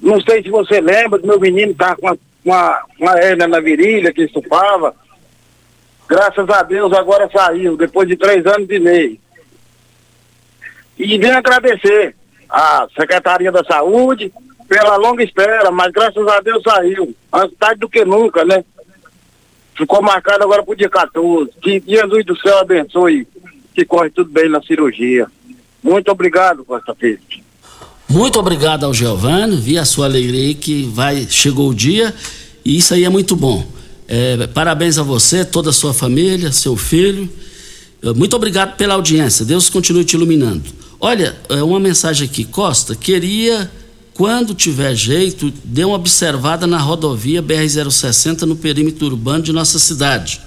[0.00, 4.12] não sei se você lembra, meu menino tá com uma, uma, uma hernia na virilha
[4.12, 4.96] que estufava.
[6.08, 9.27] Graças a Deus agora saiu, depois de três anos e meio.
[10.98, 12.14] E vim agradecer
[12.48, 14.32] à Secretaria da Saúde
[14.68, 17.14] pela longa espera, mas graças a Deus saiu.
[17.32, 18.64] Antes tarde do que nunca, né?
[19.76, 21.50] Ficou marcado agora pro dia 14.
[21.62, 23.26] Que Jesus do céu abençoe
[23.74, 25.28] que corre tudo bem na cirurgia.
[25.82, 27.20] Muito obrigado, Costa Filho.
[28.08, 32.12] Muito obrigado ao Giovanni, vi a sua alegria que vai, chegou o dia
[32.64, 33.64] e isso aí é muito bom.
[34.08, 37.28] É, parabéns a você, toda a sua família, seu filho.
[38.16, 39.44] Muito obrigado pela audiência.
[39.44, 40.64] Deus continue te iluminando.
[41.00, 43.70] Olha, é uma mensagem aqui, Costa, queria,
[44.14, 50.40] quando tiver jeito, dê uma observada na rodovia BR-060 no perímetro urbano de nossa cidade.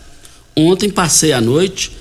[0.55, 1.91] Ontem passei a noite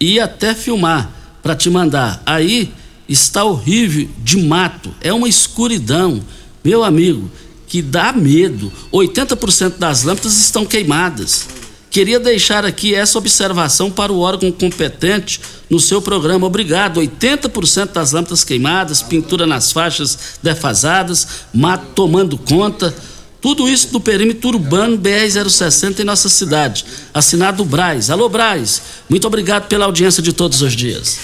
[0.00, 2.20] e até filmar para te mandar.
[2.26, 2.72] Aí
[3.08, 6.20] está horrível de mato, é uma escuridão.
[6.64, 7.30] Meu amigo,
[7.68, 8.72] que dá medo.
[8.92, 11.46] 80% das lâmpadas estão queimadas.
[11.90, 16.46] Queria deixar aqui essa observação para o órgão competente no seu programa.
[16.46, 17.00] Obrigado.
[17.00, 22.94] 80% das lâmpadas queimadas, pintura nas faixas defasadas, mato tomando conta.
[23.40, 26.84] Tudo isso do perímetro urbano BR-060 em nossa cidade.
[27.12, 28.08] Assinado Braz.
[28.08, 28.82] Alô, Braz.
[29.08, 31.18] Muito obrigado pela audiência de todos os dias.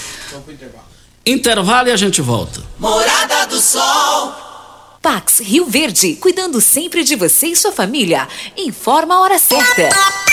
[1.25, 2.61] Intervalo e a gente volta.
[2.77, 4.35] Morada do Sol.
[5.01, 8.27] Pax Rio Verde, cuidando sempre de você e sua família.
[8.57, 10.26] Informa a hora certa.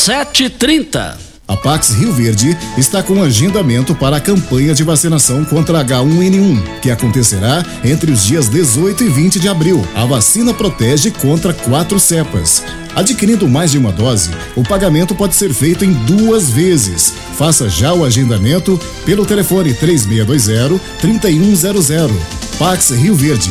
[0.00, 1.14] 7h30.
[1.46, 6.90] A Pax Rio Verde está com agendamento para a campanha de vacinação contra H1N1, que
[6.90, 9.86] acontecerá entre os dias 18 e 20 de abril.
[9.94, 12.64] A vacina protege contra quatro cepas.
[12.96, 17.12] Adquirindo mais de uma dose, o pagamento pode ser feito em duas vezes.
[17.36, 22.40] Faça já o agendamento pelo telefone 3620 3100.
[22.58, 23.50] Pax Rio Verde,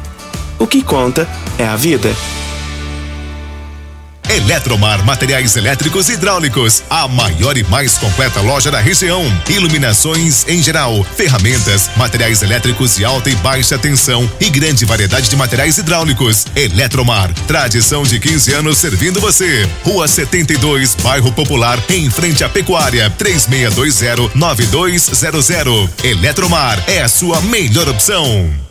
[0.61, 2.15] O que conta é a vida.
[4.29, 9.23] Eletromar Materiais Elétricos e Hidráulicos, a maior e mais completa loja da região.
[9.49, 15.35] Iluminações em geral, ferramentas, materiais elétricos de alta e baixa tensão e grande variedade de
[15.35, 16.45] materiais hidráulicos.
[16.55, 19.67] Eletromar, tradição de 15 anos servindo você.
[19.83, 25.89] Rua 72, Bairro Popular, em frente à Pecuária, 3620-9200.
[26.03, 28.70] Eletromar é a sua melhor opção.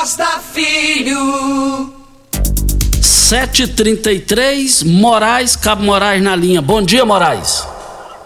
[0.00, 1.92] Costa Filho.
[3.02, 6.62] 733, Moraes, Cabo Moraes na linha.
[6.62, 7.68] Bom dia, Moraes.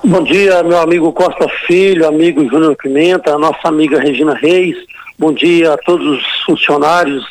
[0.04, 4.76] Bom dia, meu amigo Costa Filho, amigo Júnior Pimenta, a nossa amiga Regina Reis.
[5.18, 7.24] Bom dia a todos os funcionários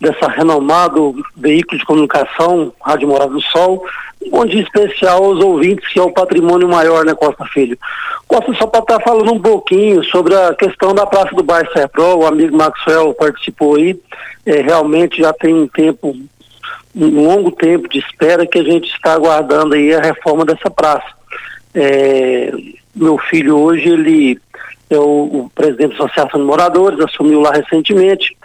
[0.00, 3.84] dessa renomado veículo de comunicação, Rádio Morada do Sol.
[4.30, 7.78] Bom dia especial aos ouvintes, que é o patrimônio maior, né, Costa Filho?
[8.26, 12.18] Costa, só para estar falando um pouquinho sobre a questão da Praça do Bairro Serpro,
[12.18, 13.98] o amigo Maxwell participou aí,
[14.44, 16.16] é, realmente já tem um tempo,
[16.94, 21.06] um longo tempo de espera que a gente está aguardando aí a reforma dessa praça.
[21.74, 22.52] É,
[22.94, 24.40] meu filho hoje, ele
[24.90, 25.00] é o,
[25.44, 28.36] o presidente da Associação de Moradores, assumiu lá recentemente,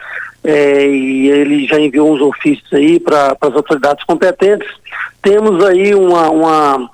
[0.44, 4.68] é, e ele já enviou uns ofícios aí para as autoridades competentes.
[5.22, 6.90] Temos aí uma, uma,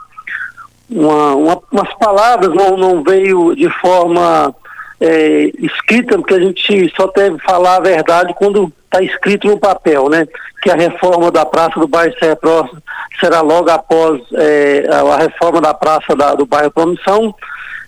[0.89, 4.53] uma, uma- umas palavras, não, não veio de forma
[4.99, 10.09] é, escrita, porque a gente só deve falar a verdade quando está escrito no papel,
[10.09, 10.27] né?
[10.61, 12.81] Que a reforma da Praça do Bairro Serra Próximo
[13.19, 17.33] será logo após é, a reforma da Praça da- do Bairro Promissão.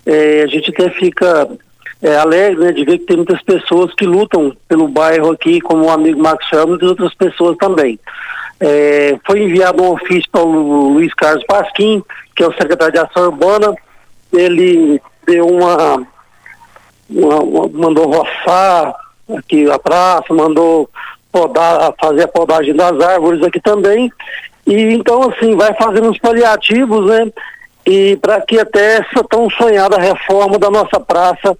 [0.06, 1.48] É, a gente até fica
[2.02, 5.86] é, alegre né, de ver que tem muitas pessoas que lutam pelo bairro aqui, como
[5.86, 8.00] o amigo Maxwell e muitas outras pessoas também.
[8.60, 12.04] É, foi enviado um ofício para o Lu- Luiz Carlos Pasquim,
[12.36, 13.74] que é o secretário de Ação Urbana.
[14.34, 16.06] Ele deu uma,
[17.10, 18.94] uma- uma- mandou roçar
[19.38, 20.90] aqui a praça, mandou
[21.32, 24.12] podar, fazer a podagem das árvores aqui também.
[24.66, 27.32] E então assim, vai fazendo uns paliativos, né?
[27.86, 31.58] E para que até essa tão sonhada reforma da nossa praça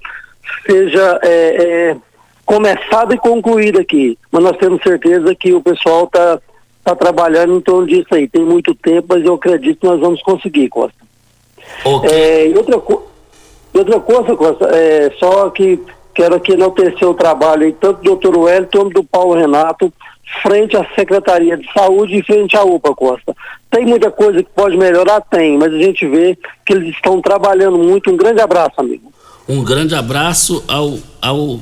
[0.66, 1.98] seja é, é,
[2.46, 4.18] começada e concluída aqui.
[4.32, 6.40] Mas nós temos certeza que o pessoal está
[6.80, 8.28] está trabalhando em torno disso aí.
[8.28, 10.98] Tem muito tempo, mas eu acredito que nós vamos conseguir, Costa.
[12.12, 12.82] É, e outra,
[13.74, 15.80] e outra coisa, Costa, é, só que
[16.14, 19.94] quero aqui enaltecer o trabalho aí, tanto do doutor Wellington como do Paulo Renato,
[20.42, 23.36] frente à Secretaria de Saúde e frente à UPA, Costa.
[23.70, 25.22] Tem muita coisa que pode melhorar?
[25.22, 28.12] Tem, mas a gente vê que eles estão trabalhando muito.
[28.12, 29.12] Um grande abraço, amigo.
[29.50, 31.60] Um grande abraço ao, ao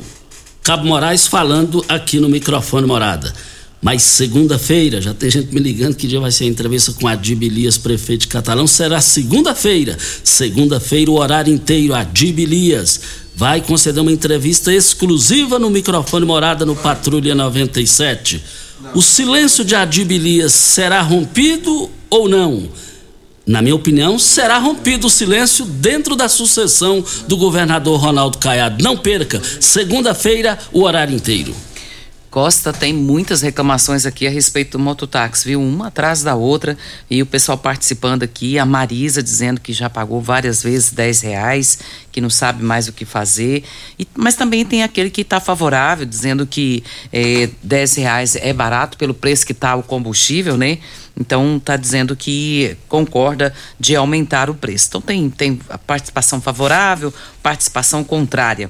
[0.61, 3.33] Cabo Moraes falando aqui no microfone Morada.
[3.81, 7.41] Mas segunda-feira, já tem gente me ligando que dia vai ser a entrevista com Adib
[7.43, 8.67] Elias, prefeito de Catalão.
[8.67, 9.97] Será segunda-feira.
[10.21, 12.99] Segunda-feira, o horário inteiro, Adib Elias
[13.33, 18.43] vai conceder uma entrevista exclusiva no microfone Morada no Patrulha 97.
[18.95, 22.67] O silêncio de Adib Elias será rompido ou não?
[23.47, 28.83] Na minha opinião, será rompido o silêncio dentro da sucessão do governador Ronaldo Caiado.
[28.83, 31.55] Não perca, segunda-feira, o horário inteiro.
[32.29, 35.61] Costa tem muitas reclamações aqui a respeito do mototáxi, viu?
[35.61, 36.77] Uma atrás da outra.
[37.09, 41.79] E o pessoal participando aqui, a Marisa dizendo que já pagou várias vezes 10 reais,
[42.11, 43.63] que não sabe mais o que fazer.
[43.97, 48.97] E- mas também tem aquele que está favorável, dizendo que eh, 10 reais é barato
[48.97, 50.79] pelo preço que está o combustível, né?
[51.19, 54.87] Então está dizendo que concorda de aumentar o preço.
[54.89, 57.11] Então tem, tem a participação favorável,
[57.41, 58.69] participação contrária.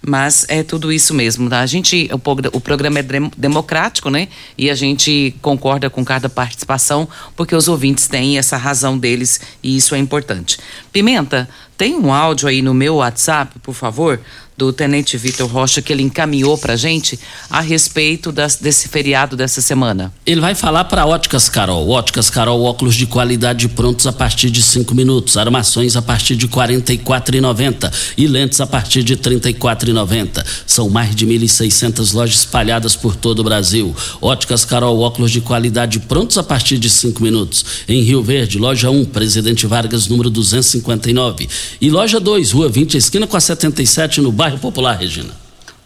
[0.00, 1.48] Mas é tudo isso mesmo.
[1.48, 1.60] tá?
[1.60, 4.28] A gente, o, o programa é dem- democrático, né?
[4.56, 9.76] E a gente concorda com cada participação, porque os ouvintes têm essa razão deles e
[9.76, 10.58] isso é importante.
[10.92, 11.48] Pimenta,
[11.78, 14.20] tem um áudio aí no meu WhatsApp, por favor,
[14.56, 17.16] do Tenente Vitor Rocha, que ele encaminhou pra gente
[17.48, 20.12] a respeito das- desse feriado dessa semana.
[20.26, 21.88] Ele vai falar para Óticas Carol.
[21.88, 26.46] Óticas Carol, óculos de qualidade prontos a partir de 5 minutos, armações a partir de
[26.46, 30.44] R$ 44,90 e lentes a partir de R$ 34,90.
[30.66, 33.94] São mais de 1.600 lojas espalhadas por todo o Brasil.
[34.20, 37.64] Óticas Carol, óculos de qualidade prontos a partir de 5 minutos.
[37.88, 41.48] Em Rio Verde, loja 1, Presidente Vargas, número 259.
[41.80, 45.30] E loja 2, Rua 20, esquina com a 77, no bairro Popular, Regina.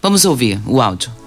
[0.01, 1.23] Vamos ouvir o áudio.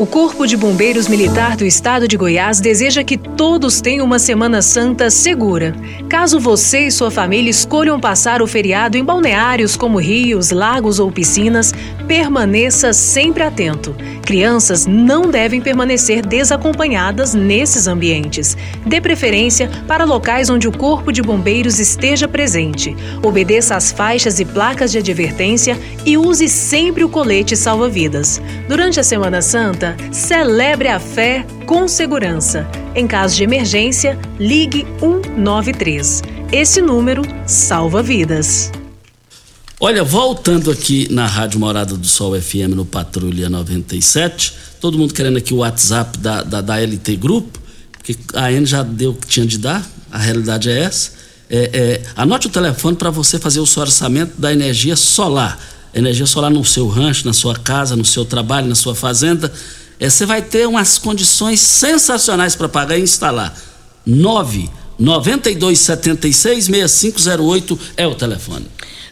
[0.00, 4.62] O Corpo de Bombeiros Militar do Estado de Goiás deseja que todos tenham uma Semana
[4.62, 5.74] Santa segura.
[6.08, 11.12] Caso você e sua família escolham passar o feriado em balneários como rios, lagos ou
[11.12, 11.74] piscinas,
[12.10, 13.94] permaneça sempre atento.
[14.26, 18.56] Crianças não devem permanecer desacompanhadas nesses ambientes.
[18.84, 22.96] Dê preferência para locais onde o Corpo de Bombeiros esteja presente.
[23.22, 28.42] Obedeça às faixas e placas de advertência e use sempre o colete salva-vidas.
[28.66, 32.68] Durante a Semana Santa, celebre a fé com segurança.
[32.92, 36.24] Em caso de emergência, ligue 193.
[36.50, 38.72] Esse número salva vidas.
[39.82, 45.38] Olha, voltando aqui na Rádio Morada do Sol FM no Patrulha 97, todo mundo querendo
[45.38, 47.58] aqui o WhatsApp da, da, da LT Grupo,
[48.02, 51.12] que a N já deu o que tinha de dar, a realidade é essa.
[51.48, 55.58] É, é, anote o telefone para você fazer o seu orçamento da energia solar.
[55.94, 59.50] Energia solar no seu rancho, na sua casa, no seu trabalho, na sua fazenda.
[59.98, 63.58] É, você vai ter umas condições sensacionais para pagar e instalar.
[64.04, 64.68] 9
[64.98, 68.66] 92 76 6508 é o telefone.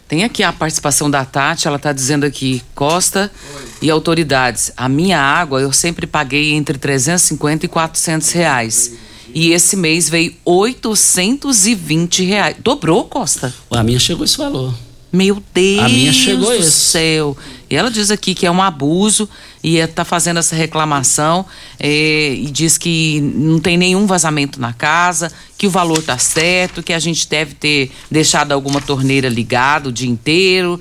[0.09, 3.31] Tem aqui a participação da Tati, ela está dizendo aqui, Costa
[3.79, 8.93] e autoridades, a minha água eu sempre paguei entre 350 e 400 reais.
[9.35, 12.57] E esse mês veio 820 reais.
[12.59, 13.53] Dobrou, Costa?
[13.69, 14.73] A minha chegou esse valor.
[15.11, 16.71] Meu Deus A minha chegou do esse.
[16.71, 17.37] céu.
[17.69, 19.29] E ela diz aqui que é um abuso
[19.63, 21.45] e está fazendo essa reclamação
[21.79, 26.81] eh, e diz que não tem nenhum vazamento na casa, que o valor tá certo,
[26.81, 30.79] que a gente deve ter deixado alguma torneira ligada o dia inteiro.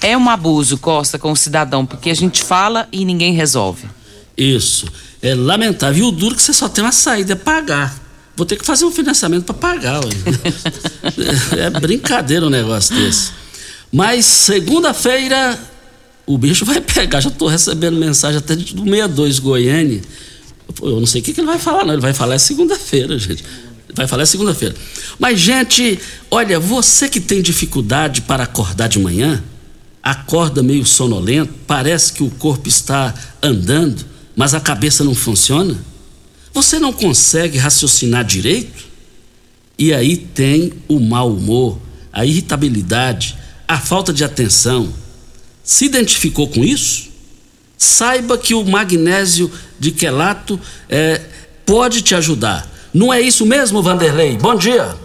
[0.00, 3.86] É um abuso, Costa, com o cidadão, porque a gente fala e ninguém resolve.
[4.36, 4.86] Isso.
[5.22, 5.98] É lamentável.
[6.04, 7.94] E o duro é que você só tem uma saída, é pagar.
[8.34, 10.00] Vou ter que fazer um financiamento para pagar.
[11.56, 13.32] é, é brincadeira um negócio desse.
[13.92, 15.58] Mas segunda-feira
[16.26, 17.20] o bicho vai pegar.
[17.20, 20.00] Já estou recebendo mensagem até do 62 Goiânia.
[20.80, 21.94] Eu não sei o que, ele vai falar, não.
[21.94, 23.44] Ele vai falar é segunda-feira, gente.
[23.94, 24.74] Vai falar é segunda-feira.
[25.18, 25.98] Mas, gente,
[26.30, 29.42] olha, você que tem dificuldade para acordar de manhã,
[30.00, 33.12] acorda meio sonolento, parece que o corpo está
[33.42, 34.04] andando,
[34.36, 35.76] mas a cabeça não funciona.
[36.54, 38.84] Você não consegue raciocinar direito?
[39.76, 41.78] E aí tem o mau humor,
[42.12, 43.36] a irritabilidade,
[43.70, 44.92] a falta de atenção.
[45.62, 47.08] Se identificou com isso?
[47.78, 49.48] Saiba que o magnésio
[49.78, 50.58] de quelato
[50.88, 51.20] é,
[51.64, 52.66] pode te ajudar.
[52.92, 54.36] Não é isso mesmo, Vanderlei?
[54.36, 54.96] Bom dia.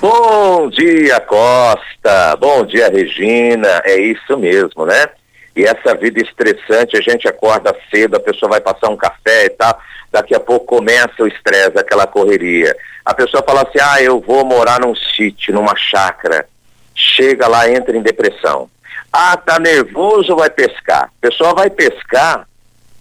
[0.00, 2.34] Bom dia, Costa.
[2.40, 3.82] Bom dia, Regina.
[3.84, 5.06] É isso mesmo, né?
[5.54, 9.50] E essa vida estressante, a gente acorda cedo, a pessoa vai passar um café e
[9.50, 9.78] tal,
[10.10, 12.74] daqui a pouco começa o estresse, aquela correria.
[13.04, 16.48] A pessoa fala assim, ah, eu vou morar num sítio, numa chácara.
[16.94, 18.70] Chega lá, entra em depressão.
[19.12, 21.04] Ah, tá nervoso, vai pescar.
[21.04, 22.46] A pessoa vai pescar,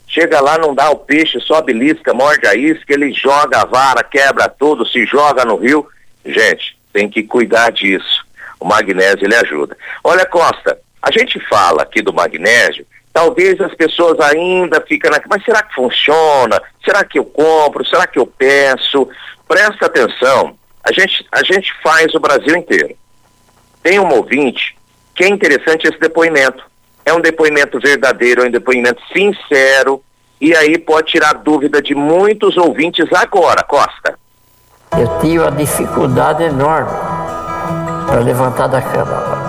[0.07, 4.03] chega lá, não dá o peixe, só belisca, morde a isca, ele joga a vara,
[4.03, 5.87] quebra tudo, se joga no rio.
[6.25, 8.23] Gente, tem que cuidar disso.
[8.59, 9.75] O magnésio, ele ajuda.
[10.03, 15.19] Olha, Costa, a gente fala aqui do magnésio, talvez as pessoas ainda ficam na...
[15.27, 16.61] Mas será que funciona?
[16.85, 17.85] Será que eu compro?
[17.85, 19.09] Será que eu peço?
[19.47, 22.95] Presta atenção, a gente, a gente faz o Brasil inteiro.
[23.83, 24.75] Tem um ouvinte
[25.13, 26.63] que é interessante esse depoimento.
[27.05, 30.01] É um depoimento verdadeiro, é um depoimento sincero,
[30.39, 34.17] e aí pode tirar dúvida de muitos ouvintes agora, Costa.
[34.97, 36.91] Eu tive uma dificuldade enorme
[38.07, 39.43] para levantar da cama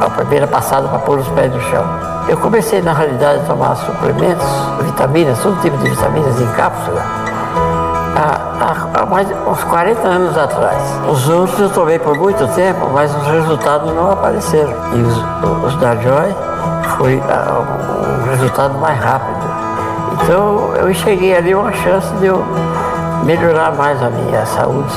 [0.00, 1.84] a primeira passada para pôr os pés no chão.
[2.28, 4.46] Eu comecei, na realidade, a tomar suplementos,
[4.82, 7.04] vitaminas, todo tipo de vitaminas em cápsula,
[8.16, 10.82] há, há, mais uns 40 anos atrás.
[11.08, 14.72] Os outros eu tomei por muito tempo, mas os resultados não apareceram.
[14.94, 16.34] E os, os da Joy
[16.96, 19.44] foi um resultado mais rápido.
[20.22, 22.44] Então eu enxerguei ali uma chance de eu
[23.24, 24.94] melhorar mais a minha saúde.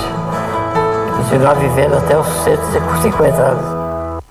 [1.18, 4.22] Continuar vivendo até os 150 anos.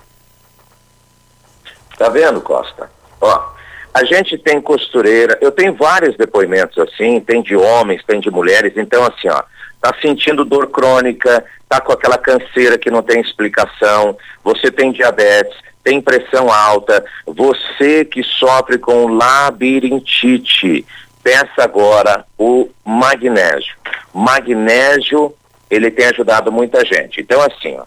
[1.98, 2.90] Tá vendo, Costa?
[3.20, 3.55] Ó,
[3.96, 8.74] a gente tem costureira, eu tenho vários depoimentos assim, tem de homens, tem de mulheres,
[8.76, 9.42] então assim, ó,
[9.80, 15.56] tá sentindo dor crônica, tá com aquela canseira que não tem explicação, você tem diabetes,
[15.82, 20.84] tem pressão alta, você que sofre com labirintite,
[21.22, 23.76] peça agora o magnésio.
[24.12, 25.34] Magnésio,
[25.70, 27.22] ele tem ajudado muita gente.
[27.22, 27.84] Então assim, ó,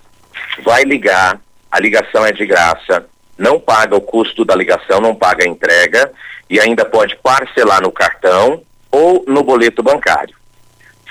[0.64, 1.40] vai ligar,
[1.72, 3.06] a ligação é de graça,
[3.40, 6.12] não paga o custo da ligação, não paga a entrega
[6.50, 8.62] e ainda pode parcelar no cartão
[8.92, 10.36] ou no boleto bancário.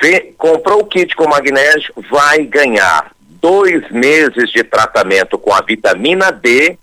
[0.00, 6.30] Vê, comprou o kit com magnésio, vai ganhar dois meses de tratamento com a vitamina
[6.30, 6.78] D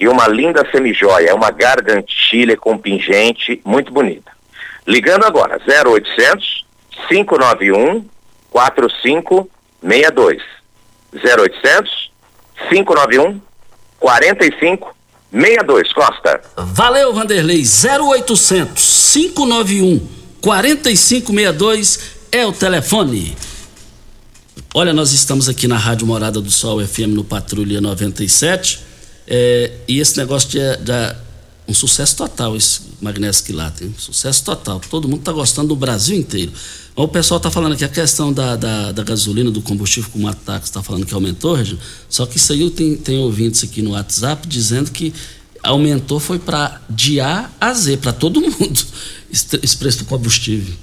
[0.00, 4.32] e uma linda semijoia, uma gargantilha com pingente muito bonita.
[4.86, 6.66] Ligando agora, 0800
[7.08, 8.04] 591
[8.50, 10.42] 4562.
[11.14, 12.10] 0800
[12.68, 13.40] 591
[13.98, 14.96] 45
[15.30, 16.40] 62, Costa.
[16.56, 17.62] Valeu, Vanderlei.
[17.62, 20.00] 0800 591
[20.40, 22.00] 4562
[22.32, 23.36] é o telefone.
[24.74, 28.80] Olha, nós estamos aqui na Rádio Morada do Sol FM no Patrulha 97.
[29.26, 31.16] É, e esse negócio de, de
[31.66, 33.94] um sucesso total, esse magnésio quilato, hein?
[33.98, 34.80] Sucesso total.
[34.90, 36.52] Todo mundo está gostando do Brasil inteiro.
[36.98, 40.28] O pessoal está falando aqui a questão da, da, da, gasolina, do combustível, como o
[40.28, 41.78] Ataque está falando que aumentou, Regina.
[42.08, 45.14] Só que isso aí tem, tem ouvintes aqui no WhatsApp dizendo que
[45.62, 48.84] aumentou foi para de A a Z, para todo mundo,
[49.30, 50.74] esse preço do combustível.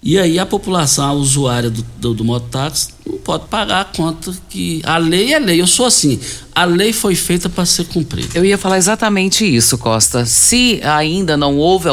[0.00, 4.32] E aí a população, a usuária do, do, do mototáxi, não pode pagar a conta
[4.50, 4.82] que.
[4.84, 5.60] A lei é lei.
[5.60, 6.20] Eu sou assim.
[6.54, 8.36] A lei foi feita para ser cumprida.
[8.36, 10.26] Eu ia falar exatamente isso, Costa.
[10.26, 11.88] Se ainda não houve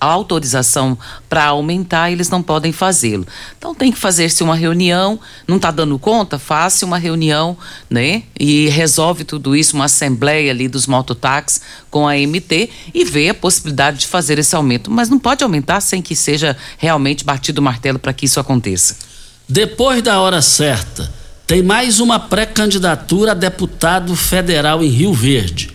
[0.00, 0.98] autorização
[1.28, 3.24] para aumentar, eles não podem fazê-lo.
[3.56, 5.18] Então tem que fazer-se uma reunião.
[5.46, 6.38] Não está dando conta?
[6.38, 7.56] Faça uma reunião,
[7.88, 8.24] né?
[8.38, 13.34] E resolve tudo isso, uma assembleia ali dos mototáxis com a MT e vê a
[13.34, 14.90] possibilidade de fazer esse aumento.
[14.90, 19.10] Mas não pode aumentar sem que seja realmente batido o martelo para que isso aconteça.
[19.50, 21.12] Depois da hora certa
[21.44, 25.70] tem mais uma pré-candidatura a deputado federal em Rio Verde.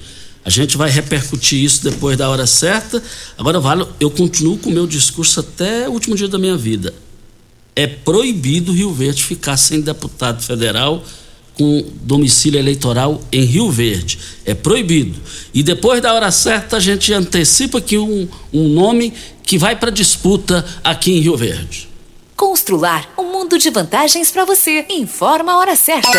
[0.46, 3.04] A gente vai repercutir isso depois da hora certa.
[3.38, 6.94] Agora, vale, eu continuo com o meu discurso até o último dia da minha vida.
[7.76, 11.04] É proibido Rio Verde ficar sem deputado federal
[11.56, 14.18] com domicílio eleitoral em Rio Verde.
[14.46, 15.20] É proibido.
[15.54, 19.14] E depois da hora certa, a gente antecipa aqui um, um nome
[19.44, 21.90] que vai para disputa aqui em Rio Verde.
[22.36, 24.86] Constrular mundo de vantagens para você.
[24.90, 26.18] Informa a hora certa.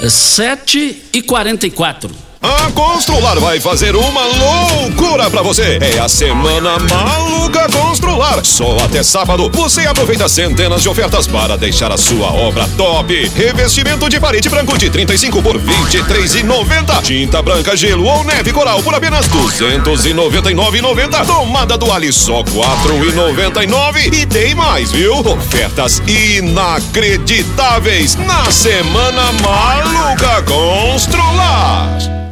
[0.00, 5.78] É 7 e 44 a Constrular vai fazer uma loucura para você.
[5.80, 8.44] É a semana maluca Constrular.
[8.44, 13.30] Só até sábado você aproveita centenas de ofertas para deixar a sua obra top.
[13.34, 17.02] Revestimento de parede branco de 35 por 23,90.
[17.02, 21.24] Tinta branca, gelo ou neve coral por apenas 299,90.
[21.24, 24.12] Tomada do Ali só 4,99.
[24.12, 25.18] E tem mais, viu?
[25.18, 32.31] Ofertas inacreditáveis na semana maluca Constrular.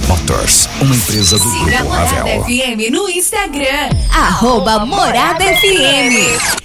[0.81, 2.43] uma empresa do Siga Grupo Morada Ravel.
[2.43, 3.89] FM no Instagram.
[4.11, 6.60] Arroba Morada FM.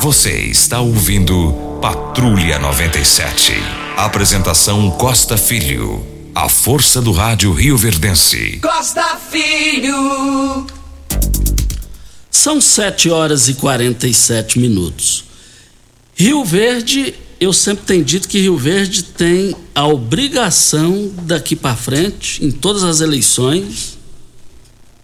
[0.00, 3.52] Você está ouvindo Patrulha 97.
[3.96, 6.04] Apresentação Costa Filho.
[6.34, 8.58] A força do rádio Rio Verdense.
[8.60, 10.66] Costa Filho.
[12.30, 15.24] São 7 horas e 47 minutos.
[16.14, 22.44] Rio Verde, eu sempre tenho dito que Rio Verde tem a obrigação daqui para frente,
[22.44, 23.98] em todas as eleições,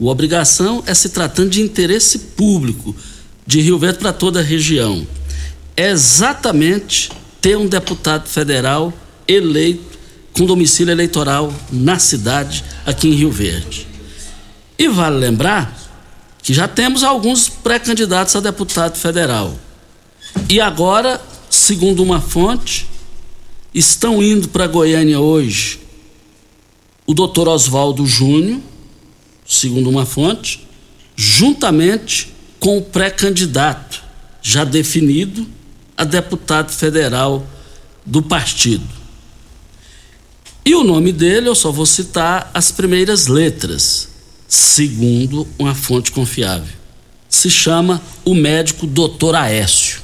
[0.01, 2.95] a obrigação é se tratando de interesse público
[3.49, 5.07] de Rio Verde para toda a região.
[5.75, 8.93] É exatamente ter um deputado federal
[9.27, 9.99] eleito
[10.35, 13.87] com domicílio eleitoral na cidade, aqui em Rio Verde.
[14.79, 15.75] E vale lembrar
[16.43, 19.59] que já temos alguns pré-candidatos a deputado federal.
[20.47, 21.19] E agora,
[21.49, 22.87] segundo uma fonte,
[23.73, 25.81] estão indo para Goiânia hoje
[27.07, 28.61] o doutor Oswaldo Júnior,
[29.47, 30.69] segundo uma fonte,
[31.17, 34.03] juntamente com o pré-candidato
[34.43, 35.47] já definido
[35.97, 37.47] a deputado federal
[38.05, 38.87] do partido.
[40.65, 44.09] E o nome dele, eu só vou citar as primeiras letras,
[44.47, 46.75] segundo uma fonte confiável.
[47.29, 49.35] Se chama o médico Dr.
[49.35, 50.01] Aécio.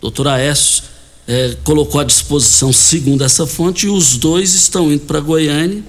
[0.00, 0.28] Dr.
[0.28, 0.84] Aécio
[1.28, 5.82] eh, colocou à disposição, segundo essa fonte, e os dois estão indo para Goiânia.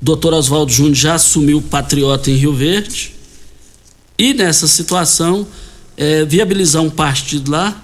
[0.00, 0.34] Dr.
[0.34, 3.13] Oswaldo Júnior já assumiu o Patriota em Rio Verde.
[4.18, 5.46] E nessa situação,
[5.96, 7.82] eh, viabilizar um partido lá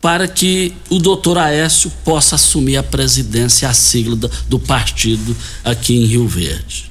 [0.00, 5.96] para que o doutor Aécio possa assumir a presidência, a sigla do, do partido aqui
[5.96, 6.90] em Rio Verde.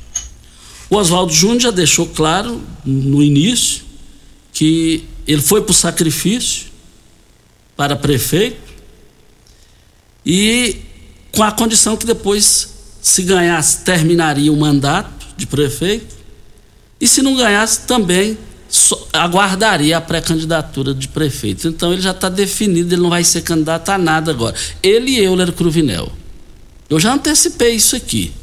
[0.90, 3.84] O Oswaldo Júnior já deixou claro no início
[4.52, 6.68] que ele foi para o sacrifício
[7.76, 8.74] para prefeito
[10.26, 10.78] e
[11.32, 12.70] com a condição que depois,
[13.02, 16.15] se ganhasse, terminaria o mandato de prefeito
[17.06, 18.36] e se não ganhasse, também
[19.14, 21.68] aguardaria a pré-candidatura de prefeito.
[21.68, 24.56] Então ele já está definido, ele não vai ser candidato a nada agora.
[24.82, 26.12] Ele e Euler Cruvinel.
[26.90, 28.34] Eu já antecipei isso aqui.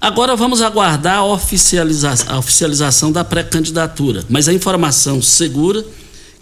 [0.00, 4.24] Agora vamos aguardar a, oficializa a oficialização da pré-candidatura.
[4.30, 5.84] Mas a informação segura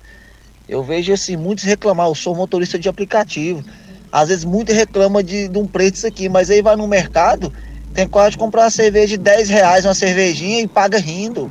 [0.68, 3.64] Eu vejo assim, muitos reclamar, eu sou motorista de aplicativo.
[4.12, 7.52] Às vezes muitos reclamam de, de um preço aqui, mas aí vai no mercado,
[7.94, 11.50] tem quase de comprar uma cerveja de 10 reais, uma cervejinha e paga rindo.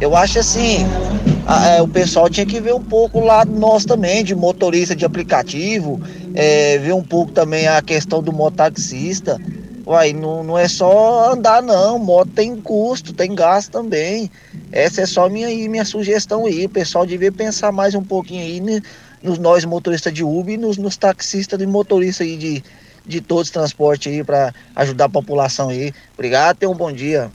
[0.00, 0.78] Eu acho assim,
[1.46, 4.96] a, é, o pessoal tinha que ver um pouco o lado nosso também, de motorista
[4.96, 6.00] de aplicativo,
[6.34, 9.38] é, ver um pouco também a questão do mototaxista.
[9.86, 14.30] Uai, não, não é só andar não, moto tem custo, tem gasto também.
[14.70, 16.66] Essa é só minha, minha sugestão aí.
[16.66, 18.80] O pessoal devia pensar mais um pouquinho aí né,
[19.22, 22.62] nos nós motoristas de Uber e nos, nos taxistas e motoristas aí de
[23.18, 25.90] todos os transportes aí para ajudar a população aí.
[26.12, 27.30] Obrigado, tenha um bom dia.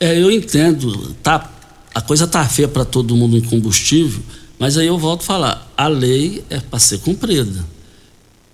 [0.00, 1.52] É, eu entendo, tá,
[1.94, 4.22] a coisa tá feia para todo mundo em combustível,
[4.58, 7.62] mas aí eu volto a falar, a lei é para ser cumprida.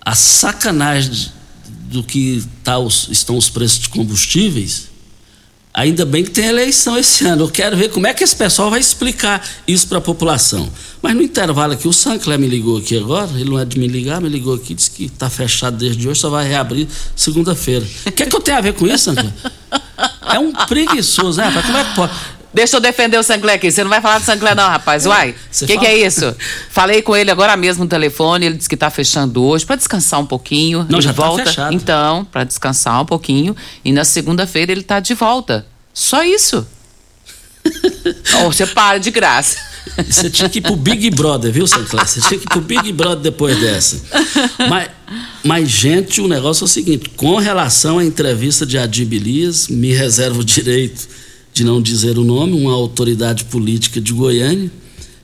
[0.01, 1.33] A sacanagem
[1.69, 4.89] do que tá os, estão os preços de combustíveis,
[5.77, 7.45] ainda bem que tem eleição esse ano.
[7.45, 10.73] Eu quero ver como é que esse pessoal vai explicar isso para a população.
[11.03, 13.87] Mas no intervalo aqui, o Sancler me ligou aqui agora, ele não é de me
[13.87, 17.87] ligar, me ligou aqui, disse que está fechado desde hoje, só vai reabrir segunda-feira.
[18.07, 19.33] O que é que eu tenho a ver com isso, Sancler?
[20.33, 21.63] É um preguiçoso, né?
[21.63, 22.13] Como é que pode?
[22.53, 23.71] Deixa eu defender o Sancler aqui.
[23.71, 25.05] Você não vai falar do Sancler, não, rapaz.
[25.05, 26.35] Uai, o que, que, é isso?
[26.71, 28.47] Falei com ele agora mesmo no telefone.
[28.47, 30.87] Ele disse que está fechando hoje para descansar um pouquinho.
[30.89, 31.45] Não, ele já volta.
[31.45, 31.75] Tá fechado.
[31.75, 33.55] Então, para descansar um pouquinho.
[33.85, 35.67] E na segunda-feira ele está de volta.
[35.93, 36.67] Só isso.
[38.41, 39.59] oh, você para de graça.
[40.09, 42.07] Você tinha que ir pro Big Brother, viu, Sancler?
[42.07, 44.01] Você tinha que ir pro Big Brother depois dessa.
[44.69, 44.91] Mas,
[45.45, 49.93] mas, gente, o negócio é o seguinte: com relação à entrevista de Adib Elias, me
[49.93, 51.09] reservo o direito
[51.57, 54.71] de não dizer o nome, uma autoridade política de Goiânia,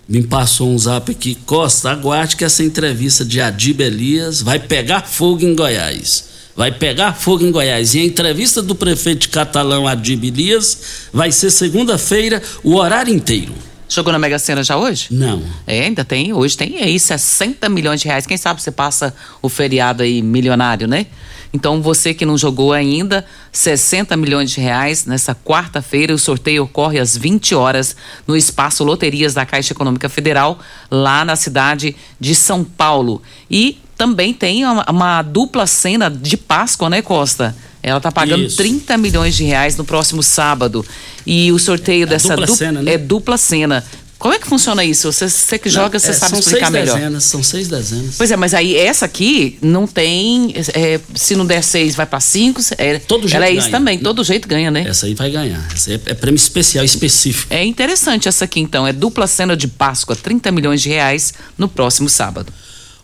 [0.08, 5.02] me passou um zap aqui, Costa, aguarde que essa entrevista de Adib Elias vai pegar
[5.02, 6.24] fogo em Goiás.
[6.56, 7.94] Vai pegar fogo em Goiás.
[7.94, 10.78] E a entrevista do prefeito Catalão, Adib Elias,
[11.12, 13.52] vai ser segunda-feira, o horário inteiro.
[13.92, 15.08] Jogou na Mega Sena já hoje?
[15.10, 15.42] Não.
[15.66, 16.32] É, ainda tem.
[16.32, 18.26] Hoje tem aí 60 milhões de reais.
[18.26, 21.06] Quem sabe você passa o feriado aí milionário, né?
[21.52, 26.14] Então, você que não jogou ainda, 60 milhões de reais nessa quarta-feira.
[26.14, 27.94] O sorteio ocorre às 20 horas
[28.26, 30.58] no espaço Loterias da Caixa Econômica Federal,
[30.90, 33.20] lá na cidade de São Paulo.
[33.50, 37.54] E também tem uma, uma dupla cena de Páscoa, né, Costa?
[37.82, 38.56] Ela está pagando Isso.
[38.56, 40.84] 30 milhões de reais no próximo sábado.
[41.26, 42.92] E o sorteio é, dessa dupla, du cena, né?
[42.92, 43.84] é dupla cena.
[44.22, 45.12] Como é que funciona isso?
[45.12, 46.96] Você, você que joga, não, você é, sabe explicar melhor.
[46.96, 48.14] São seis Dezenas, são seis dezenas.
[48.16, 50.54] Pois é, mas aí essa aqui não tem.
[50.74, 52.60] É, se não der seis, vai para cinco.
[52.78, 53.58] É, todo jeito ela é ganha.
[53.58, 54.84] isso também, todo jeito ganha, né?
[54.86, 55.66] Essa aí vai ganhar.
[55.74, 57.52] Essa é, é prêmio especial, específico.
[57.52, 58.86] É interessante essa aqui, então.
[58.86, 62.52] É dupla cena de Páscoa, 30 milhões de reais no próximo sábado.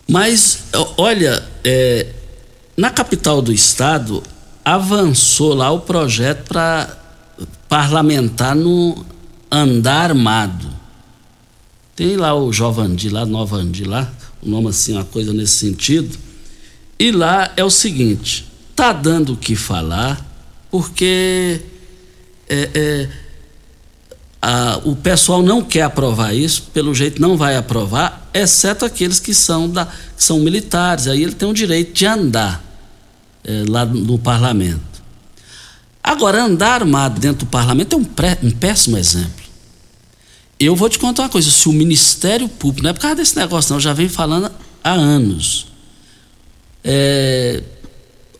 [0.07, 0.59] Mas,
[0.95, 2.07] olha, é,
[2.77, 4.23] na capital do estado,
[4.75, 6.95] avançou lá o projeto para
[7.67, 9.05] parlamentar no
[9.51, 10.67] andar armado.
[11.95, 14.11] Tem lá o Jovandi, lá, Nova Andi, lá,
[14.41, 16.17] o nome assim, uma coisa nesse sentido.
[16.99, 18.45] E lá é o seguinte:
[18.75, 20.23] tá dando o que falar,
[20.69, 21.61] porque
[22.47, 23.09] é, é,
[24.41, 29.33] a, o pessoal não quer aprovar isso, pelo jeito não vai aprovar, exceto aqueles que
[29.33, 31.07] são, da, que são militares.
[31.07, 32.68] Aí ele tem o direito de andar
[33.43, 34.81] é, lá no parlamento.
[36.03, 39.45] Agora, andar armado dentro do parlamento é um, pré, um péssimo exemplo.
[40.59, 43.35] Eu vou te contar uma coisa: se o Ministério Público, não é por causa desse
[43.35, 44.51] negócio, não, já venho falando
[44.83, 45.67] há anos.
[46.83, 47.61] É,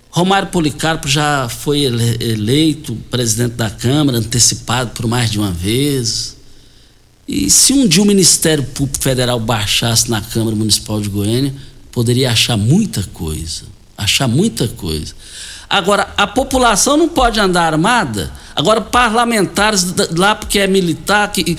[0.09, 6.35] Romário Policarpo já foi eleito presidente da Câmara, antecipado por mais de uma vez.
[7.27, 11.53] E se um dia o Ministério Público Federal baixasse na Câmara Municipal de Goiânia,
[11.91, 13.63] poderia achar muita coisa.
[13.99, 15.13] Achar muita coisa.
[15.69, 18.31] Agora, a população não pode andar armada.
[18.55, 21.57] Agora, parlamentares lá, porque é militar, que,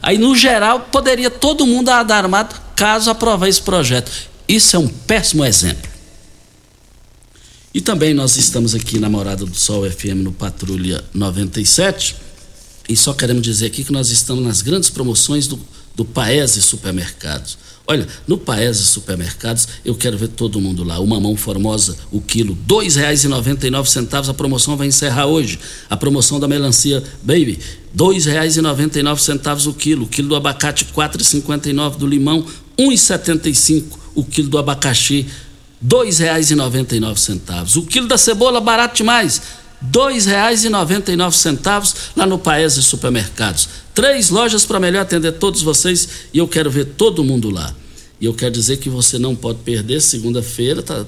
[0.00, 4.10] aí no geral poderia todo mundo andar armado caso aprovar esse projeto.
[4.48, 5.90] Isso é um péssimo exemplo.
[7.72, 12.16] E também nós estamos aqui na Morada do Sol FM no Patrulha 97.
[12.88, 15.60] E só queremos dizer aqui que nós estamos nas grandes promoções do,
[15.94, 17.58] do Paese Supermercados.
[17.90, 21.00] Olha, no Paese Supermercados, eu quero ver todo mundo lá.
[21.00, 24.28] O mamão formosa, o quilo, R$ 2,99.
[24.28, 25.58] A promoção vai encerrar hoje.
[25.88, 27.58] A promoção da melancia Baby,
[27.92, 30.04] R$ 2,99 o quilo.
[30.04, 31.96] O quilo do abacate, R$ 4,59.
[31.96, 32.46] Do limão,
[32.78, 33.98] R$ 1,75.
[34.14, 35.26] O quilo do abacaxi,
[35.82, 37.76] R$ 2,99.
[37.76, 39.42] O quilo da cebola, barato demais.
[39.82, 43.68] R$ 2,99 lá no Paese Supermercados.
[43.94, 47.74] Três lojas para melhor atender todos vocês e eu quero ver todo mundo lá.
[48.20, 51.06] E eu quero dizer que você não pode perder segunda-feira, tá,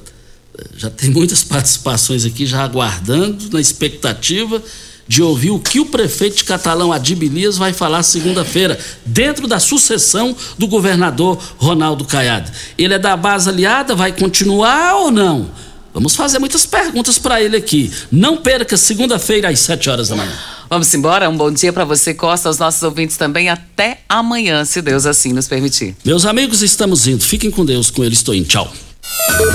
[0.77, 4.63] já tem muitas participações aqui já aguardando, na expectativa
[5.07, 10.35] de ouvir o que o prefeito de Catalão Adibilias vai falar segunda-feira, dentro da sucessão
[10.57, 12.51] do governador Ronaldo Caiado.
[12.79, 15.51] Ele é da base aliada, vai continuar ou não?
[15.93, 17.93] Vamos fazer muitas perguntas para ele aqui.
[18.11, 20.33] Não perca segunda-feira às 7 horas da manhã.
[20.71, 21.29] Vamos embora.
[21.29, 23.51] Um bom dia para você, Costa, aos nossos ouvintes também.
[23.51, 25.95] Até amanhã, se Deus assim nos permitir.
[26.05, 27.23] Meus amigos, estamos indo.
[27.23, 27.91] Fiquem com Deus.
[27.91, 28.49] Com ele estou indo.
[28.49, 28.73] Tchau.